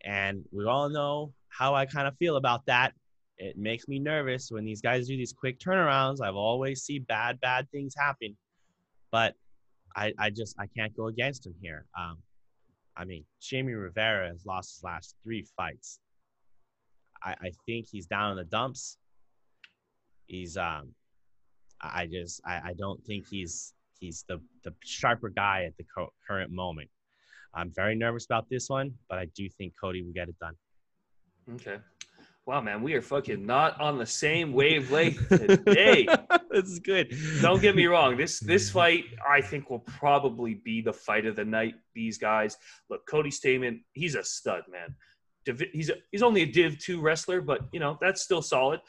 [0.04, 2.92] And we all know how I kind of feel about that.
[3.38, 6.20] It makes me nervous when these guys do these quick turnarounds.
[6.22, 8.36] I've always see bad, bad things happen,
[9.10, 9.34] but
[9.96, 11.86] I, I just I can't go against him here.
[11.98, 12.18] Um,
[12.96, 15.98] I mean, Jamie Rivera has lost his last three fights.
[17.24, 18.98] I, I think he's down in the dumps.
[20.26, 20.94] He's um,
[21.82, 26.12] I just I, I don't think he's he's the the sharper guy at the co-
[26.26, 26.88] current moment.
[27.54, 30.54] I'm very nervous about this one, but I do think Cody will get it done.
[31.54, 31.78] okay.
[32.44, 36.08] Wow, man, we are fucking not on the same wavelength today.
[36.50, 37.14] this is good.
[37.40, 38.16] Don't get me wrong.
[38.16, 41.74] This this fight, I think, will probably be the fight of the night.
[41.94, 42.56] These guys,
[42.90, 44.96] look, Cody Stamann, he's a stud, man.
[45.44, 48.80] Div- He's a, he's only a Div two wrestler, but you know that's still solid.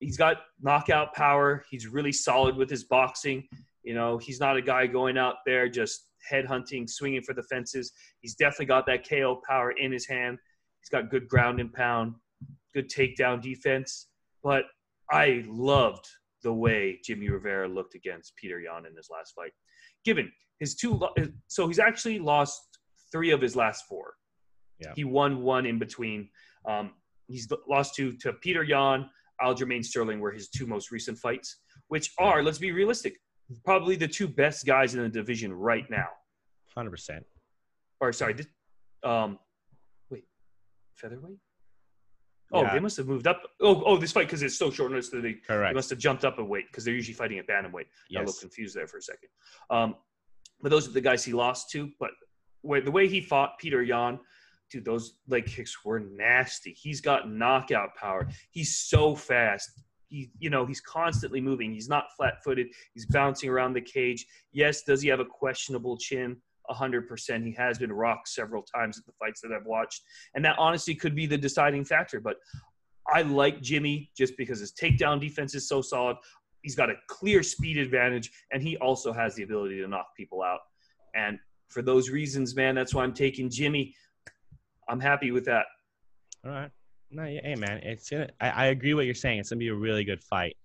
[0.00, 1.64] He's got knockout power.
[1.70, 3.48] He's really solid with his boxing.
[3.82, 7.42] You know, he's not a guy going out there just head hunting, swinging for the
[7.44, 7.92] fences.
[8.20, 10.38] He's definitely got that KO power in his hand.
[10.80, 12.14] He's got good ground and pound,
[12.74, 14.08] good takedown defense.
[14.42, 14.64] But
[15.10, 16.06] I loved
[16.42, 19.52] the way Jimmie Rivera looked against Petr Yan in his last fight.
[20.04, 20.30] Given
[20.60, 21.00] his two,
[21.48, 22.60] so he's actually lost
[23.12, 24.14] three of his last four.
[24.78, 24.92] Yeah.
[24.94, 26.28] He won one in between.
[26.66, 26.92] Um,
[27.28, 29.08] he's lost two to Petr Yan,
[29.42, 33.16] Aljamain Sterling were his two most recent fights, which are, let's be realistic,
[33.64, 36.08] probably the two best guys in the division right now.
[36.74, 37.24] Hundred percent.
[38.00, 38.46] Or sorry, this,
[39.04, 39.38] um,
[40.10, 40.24] wait,
[40.96, 41.38] featherweight.
[42.52, 42.74] Oh, Yeah.
[42.74, 43.42] they must have moved up.
[43.60, 46.24] Oh, oh, this fight because it's so short notice that they, they must have jumped
[46.24, 47.86] up a weight because they're usually fighting at bantamweight.
[48.12, 49.28] Got a little confused there for a second.
[49.70, 49.96] Um,
[50.62, 51.90] but those are the guys he lost to.
[51.98, 52.10] But
[52.62, 54.18] where, the way he fought Petr Yan,
[54.70, 56.72] dude, those leg kicks were nasty.
[56.72, 58.28] He's got knockout power.
[58.50, 59.70] He's so fast.
[60.08, 61.72] He, you know, he's constantly moving.
[61.72, 62.68] He's not flat-footed.
[62.94, 64.24] He's bouncing around the cage.
[64.52, 66.36] Yes, does he have a questionable chin?
[66.68, 67.44] hundred percent.
[67.46, 70.02] He has been rocked several times at the fights that I've watched,
[70.34, 72.20] and that honestly could be the deciding factor.
[72.20, 72.36] But
[73.12, 76.16] I like Jimmie just because his takedown defense is so solid.
[76.62, 80.42] He's got a clear speed advantage, and he also has the ability to knock people
[80.42, 80.58] out.
[81.14, 81.38] And
[81.68, 83.94] for those reasons, man, that's why I'm taking Jimmie.
[84.88, 85.66] I'm happy with that.
[86.44, 86.70] All right.
[87.10, 88.28] No, yeah, hey man, it's gonna.
[88.40, 89.38] I, I agree what you're saying.
[89.38, 90.56] It's gonna be a really good fight.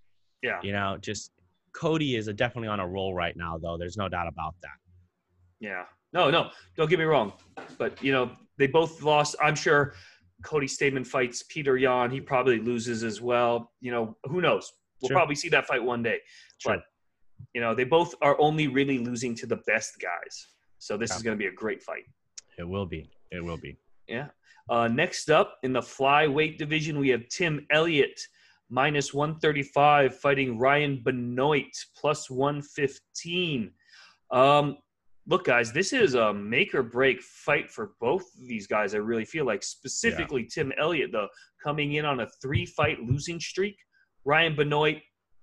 [0.41, 0.59] Yeah.
[0.63, 1.32] You know, just
[1.74, 3.78] Cody is definitely on a roll right now, though.
[3.78, 4.78] There's no doubt about that.
[5.59, 5.86] Yeah.
[6.13, 7.32] No, no, don't get me wrong.
[7.78, 9.36] But, you know, they both lost.
[9.41, 9.93] I'm sure
[10.43, 12.11] Cody Stamann fights Petr Yan.
[12.11, 13.72] He probably loses as well.
[13.80, 14.74] You know, who knows?
[15.01, 15.15] We'll Sure.
[15.15, 16.17] probably see that fight one day.
[16.57, 16.76] Sure.
[16.76, 16.84] But,
[17.53, 20.47] you know, they both are only really losing to the best guys.
[20.80, 21.15] So this Yeah.
[21.17, 22.03] is going to be a great fight.
[22.57, 23.09] It will be.
[23.32, 23.78] It will be.
[24.12, 24.28] Yeah.
[24.70, 28.20] Uh, next up in the flyweight division, we have Tim Elliott,
[28.70, 33.72] minus 135, fighting Ryan Benoit, plus 115.
[34.32, 34.78] Um,
[35.28, 38.93] look, guys, this is a make or break fight for both of these guys.
[38.93, 41.28] I really feel like, specifically Tim Elliott, though,
[41.64, 43.78] coming in on a three fight losing streak.
[44.26, 44.97] Ryan Benoit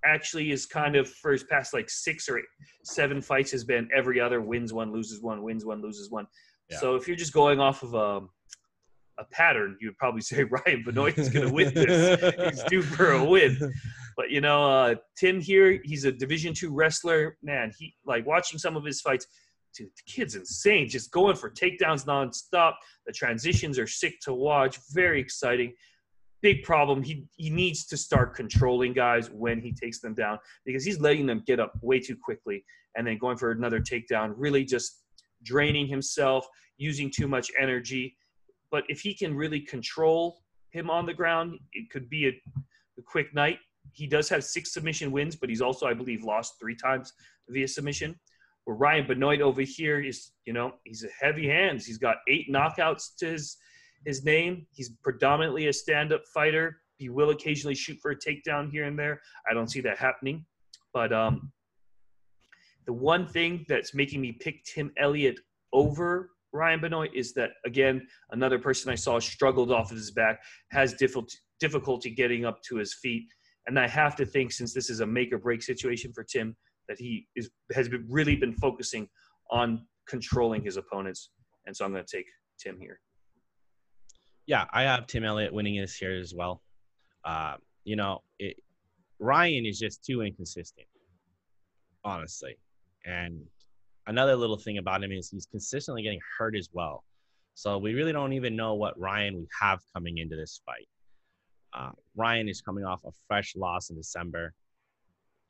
[0.05, 2.45] actually is kind of for his past like six or eight,
[2.83, 6.25] seven fights has been every other wins one, loses one, wins one, loses one.
[6.69, 6.77] Yeah.
[6.77, 8.21] So if you're just going off of a,
[9.19, 12.33] a pattern, you would probably say Ryan Benoit is going to win this.
[12.53, 13.57] He's due for a win.
[14.17, 17.37] But you know, uh, Tim here, he's a Division two wrestler.
[17.41, 19.25] Man, he like watching some of his fights.
[19.73, 20.89] Dude, the kid's insane.
[20.89, 22.73] Just going for takedowns nonstop.
[23.05, 24.77] The transitions are sick to watch.
[24.91, 25.73] Very exciting.
[26.41, 27.01] Big problem.
[27.01, 31.25] He he needs to start controlling guys when he takes them down because he's letting
[31.25, 32.65] them get up way too quickly
[32.97, 34.33] and then going for another takedown.
[34.35, 35.01] Really just
[35.43, 36.45] draining himself,
[36.77, 38.17] using too much energy.
[38.71, 40.41] But if he can really control
[40.71, 42.31] him on the ground, it could be a,
[42.97, 43.59] a quick night.
[43.91, 47.13] He does have six submission wins, but he's also, I believe, lost three times
[47.49, 48.19] via submission.
[48.65, 51.85] Where Ryan Benoit over here is, you know, he's a heavy hands.
[51.85, 53.57] He's got eight knockouts to his
[54.05, 54.65] his name.
[54.71, 56.77] He's predominantly a stand-up fighter.
[56.97, 59.21] He will occasionally shoot for a takedown here and there.
[59.49, 60.45] I don't see that happening.
[60.93, 61.51] But um,
[62.85, 65.39] the one thing that's making me pick Tim Elliott
[65.73, 70.41] over Ryan Benoit is that again another person I saw struggled off of his back,
[70.71, 70.93] has
[71.59, 73.27] difficulty getting up to his feet,
[73.67, 76.55] and I have to think since this is a make or break situation for Tim,
[76.87, 79.07] that he is has been, really been focusing
[79.51, 81.31] on controlling his opponents,
[81.65, 82.25] and so I'm going to take
[82.59, 82.99] Tim here.
[84.47, 86.63] Yeah, I have Tim Elliott winning this here as well.
[87.23, 88.57] Uh, you know, it,
[89.19, 90.87] Ryan is just too inconsistent,
[92.03, 92.57] honestly.
[93.05, 93.41] And
[94.09, 97.03] another little thing about him is he's consistently getting hurt as well.
[97.53, 100.87] So we really don't even know what Ryan we have coming into this fight.
[101.73, 104.53] Uh, Ryan is coming off a fresh loss in December.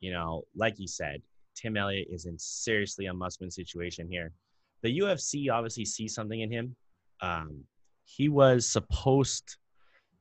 [0.00, 1.22] You know, like you said,
[1.56, 4.32] Tim Elliott is in seriously a must-win situation here.
[4.82, 6.76] The UFC obviously sees something in him.
[7.22, 7.64] Um,
[8.04, 9.56] he was supposed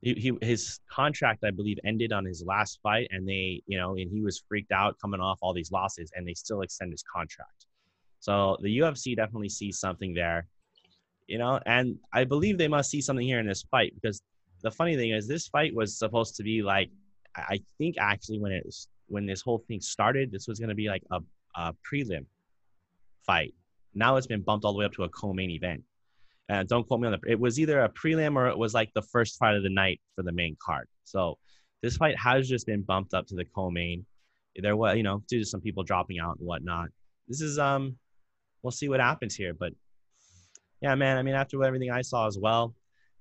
[0.02, 3.96] he, he, his contract i believe ended on his last fight and they you know
[3.96, 7.04] and he was freaked out coming off all these losses and they still extend his
[7.04, 7.59] contract
[8.20, 10.46] so the ufc definitely sees something there
[11.28, 14.22] you know and i believe they must see something here in this fight because
[14.62, 16.90] the funny thing is this fight was supposed to be like
[17.36, 20.76] i think actually when it was when this whole thing started this was going to
[20.76, 21.20] be like a,
[21.56, 22.26] a prelim
[23.26, 23.54] fight
[23.96, 25.84] now it's been bumped all the way up to a co-main event
[26.50, 27.32] and don't quote me on the.
[27.32, 30.02] It was either a prelim or it was like the first fight of the night
[30.16, 30.88] for the main card.
[31.04, 31.38] So
[31.84, 34.06] this fight has just been bumped up to the co-main.
[34.56, 36.90] There was, you know, due to some people dropping out and whatnot.
[37.28, 37.96] This is um,
[38.64, 39.54] we'll see what happens here.
[39.54, 39.74] But
[40.82, 41.18] yeah, man.
[41.18, 42.76] I mean, after everything I saw as well,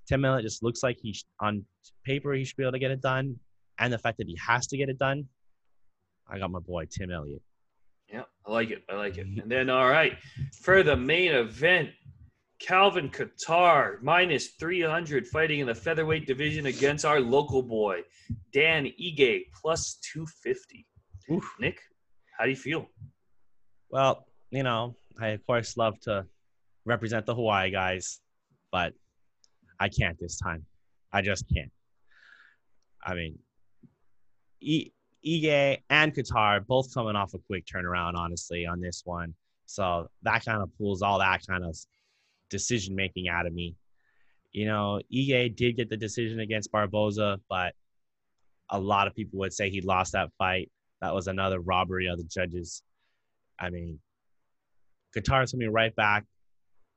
[0.07, 1.65] Tim Elliott just looks like he on
[2.05, 3.37] paper he should be able to get it done,
[3.79, 5.27] and the fact that he has to get it done.
[6.31, 7.43] I got my boy Tim Elliott.
[8.13, 8.83] Yeah, I like it.
[8.89, 9.27] I like it.
[9.27, 9.41] Mm-hmm.
[9.41, 10.17] And then, all right,
[10.63, 11.91] for the main event,
[12.61, 18.01] Calvin Kattar, minus 300, fighting in the featherweight division against our local boy,
[18.53, 20.87] Dan Ige, plus 250.
[21.31, 21.55] Oof.
[21.61, 21.81] Nick,
[22.39, 22.87] how do you feel?
[23.91, 26.27] Well, you know, I of course love to
[26.85, 28.21] represent the Hawaii guys,
[28.73, 28.93] but
[29.81, 30.65] I can't this time.
[31.13, 31.71] I just can't.
[33.05, 33.39] I mean,
[34.63, 34.91] I-
[35.27, 39.35] Ige and Kattar both coming off a quick turnaround, honestly, on this one.
[39.67, 41.77] So that kind of pulls all that kind of
[42.51, 43.77] decision making out of me.
[44.53, 47.75] You know, Ige did get the decision against Barboza, but
[48.71, 50.71] a lot of people would say he lost that fight.
[51.01, 52.83] That was another robbery of the judges.
[53.59, 54.01] I mean,
[55.17, 56.25] Kattar's coming right back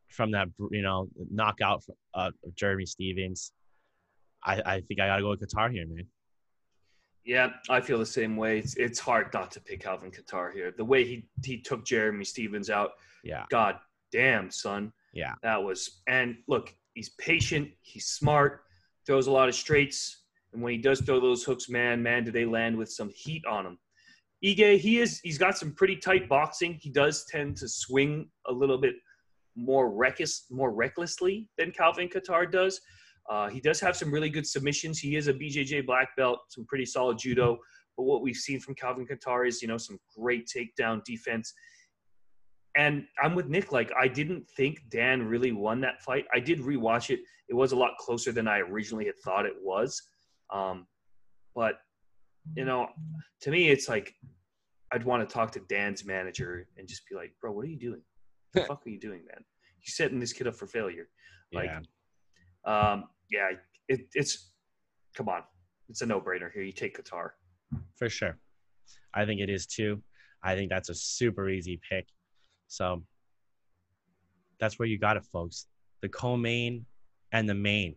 [0.09, 1.83] from that, you know, knockout
[2.13, 3.51] uh, of Jeremy Stephens.
[4.43, 6.05] I, I think I got to go with Kattar here, man.
[7.23, 8.57] Yeah, I feel the same way.
[8.57, 10.73] It's, it's hard not to pick Calvin Kattar here.
[10.75, 12.91] The way he, he took Jeremy Stephens out.
[13.23, 13.45] Yeah.
[13.49, 13.77] God
[14.11, 14.91] damn, son.
[15.13, 15.33] Yeah.
[15.43, 18.63] That was, and look, he's patient, he's smart,
[19.05, 20.23] throws a lot of straights.
[20.51, 23.45] And when he does throw those hooks, man, man, do they land with some heat
[23.45, 23.77] on him.
[24.43, 26.73] Ige, he is, he's got some pretty tight boxing.
[26.81, 28.95] He does tend to swing a little bit
[29.55, 32.81] more reckless, more recklessly than Calvin Kattar does.
[33.29, 34.99] Uh, he does have some really good submissions.
[34.99, 37.57] He is a BJJ black belt, some pretty solid judo.
[37.97, 41.53] But what we've seen from Calvin Kattar is, you know, some great takedown defense
[42.75, 43.71] and I'm with Nick.
[43.71, 46.25] Like, I didn't think Dan really won that fight.
[46.33, 47.19] I did rewatch it.
[47.49, 50.01] It was a lot closer than I originally had thought it was.
[50.53, 50.87] Um,
[51.53, 51.75] but,
[52.55, 52.87] you know,
[53.41, 54.13] to me, it's like
[54.91, 57.79] I'd want to talk to Dan's manager and just be like, bro, what are you
[57.79, 58.01] doing?
[58.51, 59.43] What the fuck are you doing, man?
[59.83, 61.07] You're setting this kid up for failure.
[61.53, 61.71] Like,
[62.65, 63.51] yeah, um, yeah
[63.87, 64.51] it, it's,
[65.15, 65.41] come on.
[65.89, 66.63] It's a no brainer here.
[66.63, 67.31] You take Kattar
[67.97, 68.37] For sure.
[69.13, 70.01] I think it is too.
[70.43, 72.07] I think that's a super easy pick.
[72.67, 73.03] So
[74.59, 75.67] that's where you got it, folks.
[76.01, 76.85] The co-main
[77.31, 77.95] and the main.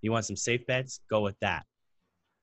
[0.00, 1.00] You want some safe bets?
[1.10, 1.64] Go with that.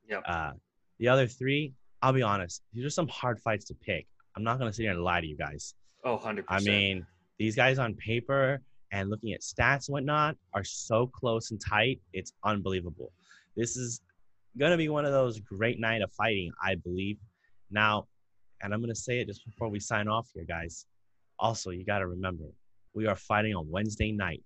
[0.10, 0.20] Yeah.
[0.20, 0.52] Uh,
[1.00, 4.06] the other three, I'll be honest, these are some hard fights to pick.
[4.36, 5.74] I'm not going to sit here and lie to you guys.
[6.06, 6.44] Oh, 100%.
[6.48, 7.06] I mean,
[7.38, 12.00] these guys on paper and looking at stats and whatnot are so close and tight.
[12.14, 13.12] It's unbelievable.
[13.56, 14.02] This is
[14.58, 17.18] going to be one of those great night of fighting, I believe.
[17.72, 18.08] Now,
[18.62, 20.86] and I'm going to say it just before we sign off here, guys.
[21.38, 22.46] Also, you got to remember,
[22.94, 24.44] we are fighting on Wednesday night.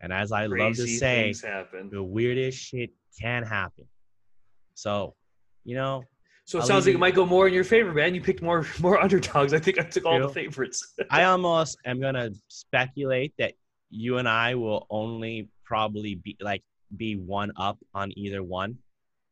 [0.00, 1.32] And as I Crazy love to say,
[1.90, 2.90] the weirdest shit
[3.20, 3.84] can happen.
[4.74, 5.14] So,
[5.64, 6.04] you know.
[6.44, 8.14] So it I'll sounds like it might go more in your favor, man.
[8.14, 9.54] You picked more more underdogs.
[9.54, 10.94] I think I took all the favorites.
[11.10, 13.54] I almost am gonna speculate that
[13.90, 16.62] you and I will only probably be like
[16.96, 18.76] be one up on either one.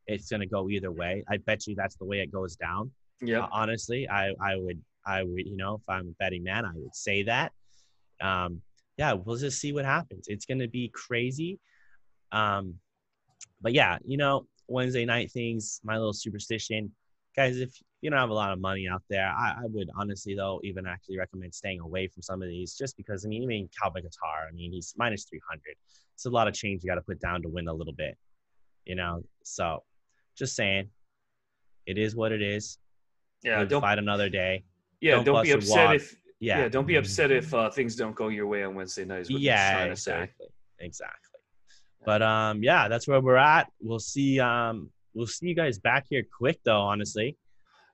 [0.07, 1.25] It's gonna go either way.
[1.29, 2.91] I bet you that's the way it goes down.
[3.21, 3.41] Yeah.
[3.41, 6.73] Uh, honestly, I I would I would, you know, if I'm a betting man, I
[6.75, 7.53] would say that.
[8.21, 8.61] Um,
[8.97, 10.27] yeah, we'll just see what happens.
[10.29, 11.59] It's to be crazy.
[12.33, 12.75] Um,
[13.63, 16.93] but yeah, you know, Wednesday night things, my little superstition.
[17.37, 20.35] Guys, if you don't have a lot of money out there, I, I would honestly,
[20.35, 23.69] though, even actually recommend staying away from some of these just because, I mean, even
[23.81, 25.61] Calvin Kattar, I mean, he's minus 300.
[26.15, 28.17] It's a lot of change you got to put down to win a little bit,
[28.85, 29.23] you know?
[29.43, 29.83] So
[30.37, 30.89] just saying,
[31.87, 32.79] it is what it is.
[33.43, 34.65] Yeah, don't fight another day.
[35.01, 36.59] Yeah, Don't don't, be upset if Yeah.
[36.61, 36.69] yeah.
[36.69, 39.23] don't be upset if uh, things don't go your way on Wednesday night.
[39.23, 40.13] Is what yeah, yeah, trying to say.
[40.13, 40.47] exactly,
[40.79, 41.30] exactly.
[42.05, 43.71] But um, yeah, that's where we're at.
[43.81, 44.41] We'll see.
[44.41, 46.81] Um, we'll see you guys back here quick though.
[46.81, 47.37] Honestly.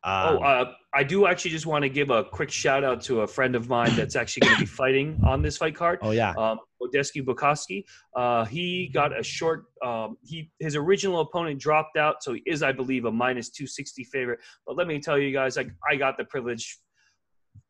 [0.05, 3.23] Um, oh, uh, I do actually just want to give a quick shout out to
[3.23, 5.99] a friend of mine that's actually going to be fighting on this fight card.
[6.03, 6.31] oh yeah.
[6.39, 7.85] um, Odesky Bukowski.
[8.15, 9.65] Uh, he got a short.
[9.85, 13.67] Um, he his original opponent dropped out, so he is, I believe, a minus two
[13.67, 14.39] sixty favorite.
[14.65, 16.79] But let me tell you guys, I I got the privilege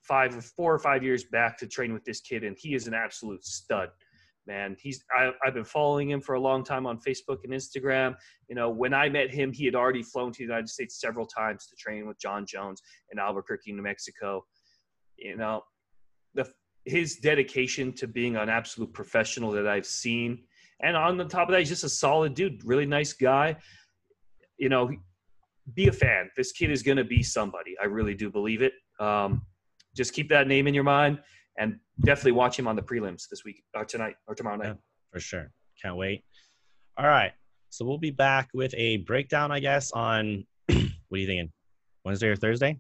[0.03, 2.95] five, four or five years back to train with this kid, and he is an
[2.95, 3.89] absolute stud.
[4.47, 8.15] Man, he's I, I've been following him for a long time on Facebook and Instagram.
[8.49, 11.27] You know, when I met him, he had already flown to the United States several
[11.27, 12.81] times to train with Jon Jones
[13.11, 14.45] in Albuquerque, New Mexico.
[15.17, 15.63] You know,
[16.35, 16.49] the
[16.85, 20.45] his dedication to being an absolute professional that I've seen.
[20.81, 23.57] And on the top of that, he's just a solid dude, really nice guy.
[24.59, 24.91] You know,
[25.75, 26.31] be a fan.
[26.37, 27.75] This kid is going to be somebody.
[27.83, 28.75] I really do believe it.
[29.01, 29.43] Um,
[29.97, 31.19] just keep that name in your mind
[31.59, 34.77] and definitely watch him on the prelims this week or tonight or tomorrow night.
[35.13, 35.51] for sure.
[35.83, 36.25] Can't wait.
[36.99, 37.33] All right.
[37.71, 41.53] So we'll be back with a breakdown, I guess, on what are you thinking?
[42.05, 42.79] Wednesday or Thursday?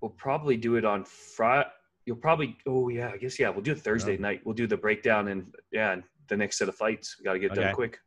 [0.00, 1.68] We'll probably do it on Friday.
[2.06, 4.20] You'll probably, oh, yeah, I guess, yeah, we'll do it Thursday Yeah.
[4.22, 4.40] night.
[4.44, 7.16] We'll do the breakdown and, yeah, and the next set of fights.
[7.18, 7.60] We got to get Okay.
[7.62, 7.98] done quick.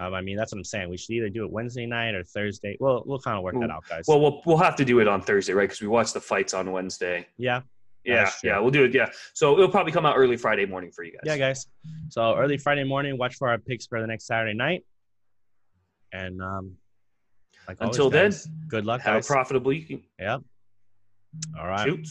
[0.00, 0.90] Um, I mean, that's what I'm saying.
[0.90, 2.76] We should either do it Wednesday night or Thursday.
[2.80, 4.04] Well, we'll kind of work that out, guys.
[4.08, 5.68] Well, we'll, we'll have to do it on Thursday, right?
[5.68, 7.26] Because we watch the fights on Wednesday.
[7.38, 7.60] yeah.
[8.06, 8.94] Yeah, yeah, we'll do it.
[8.94, 11.22] Yeah, so it'll probably come out early Friday morning for you guys.
[11.24, 11.66] Yeah, guys.
[12.08, 14.84] So early Friday morning, watch for our picks for the next Saturday night.
[16.12, 16.76] And um,
[17.68, 19.72] like always, Until then, guys, good luck, Have a profitable.
[19.72, 20.00] Yep.
[21.58, 21.84] All right.
[21.84, 22.08] Shoot.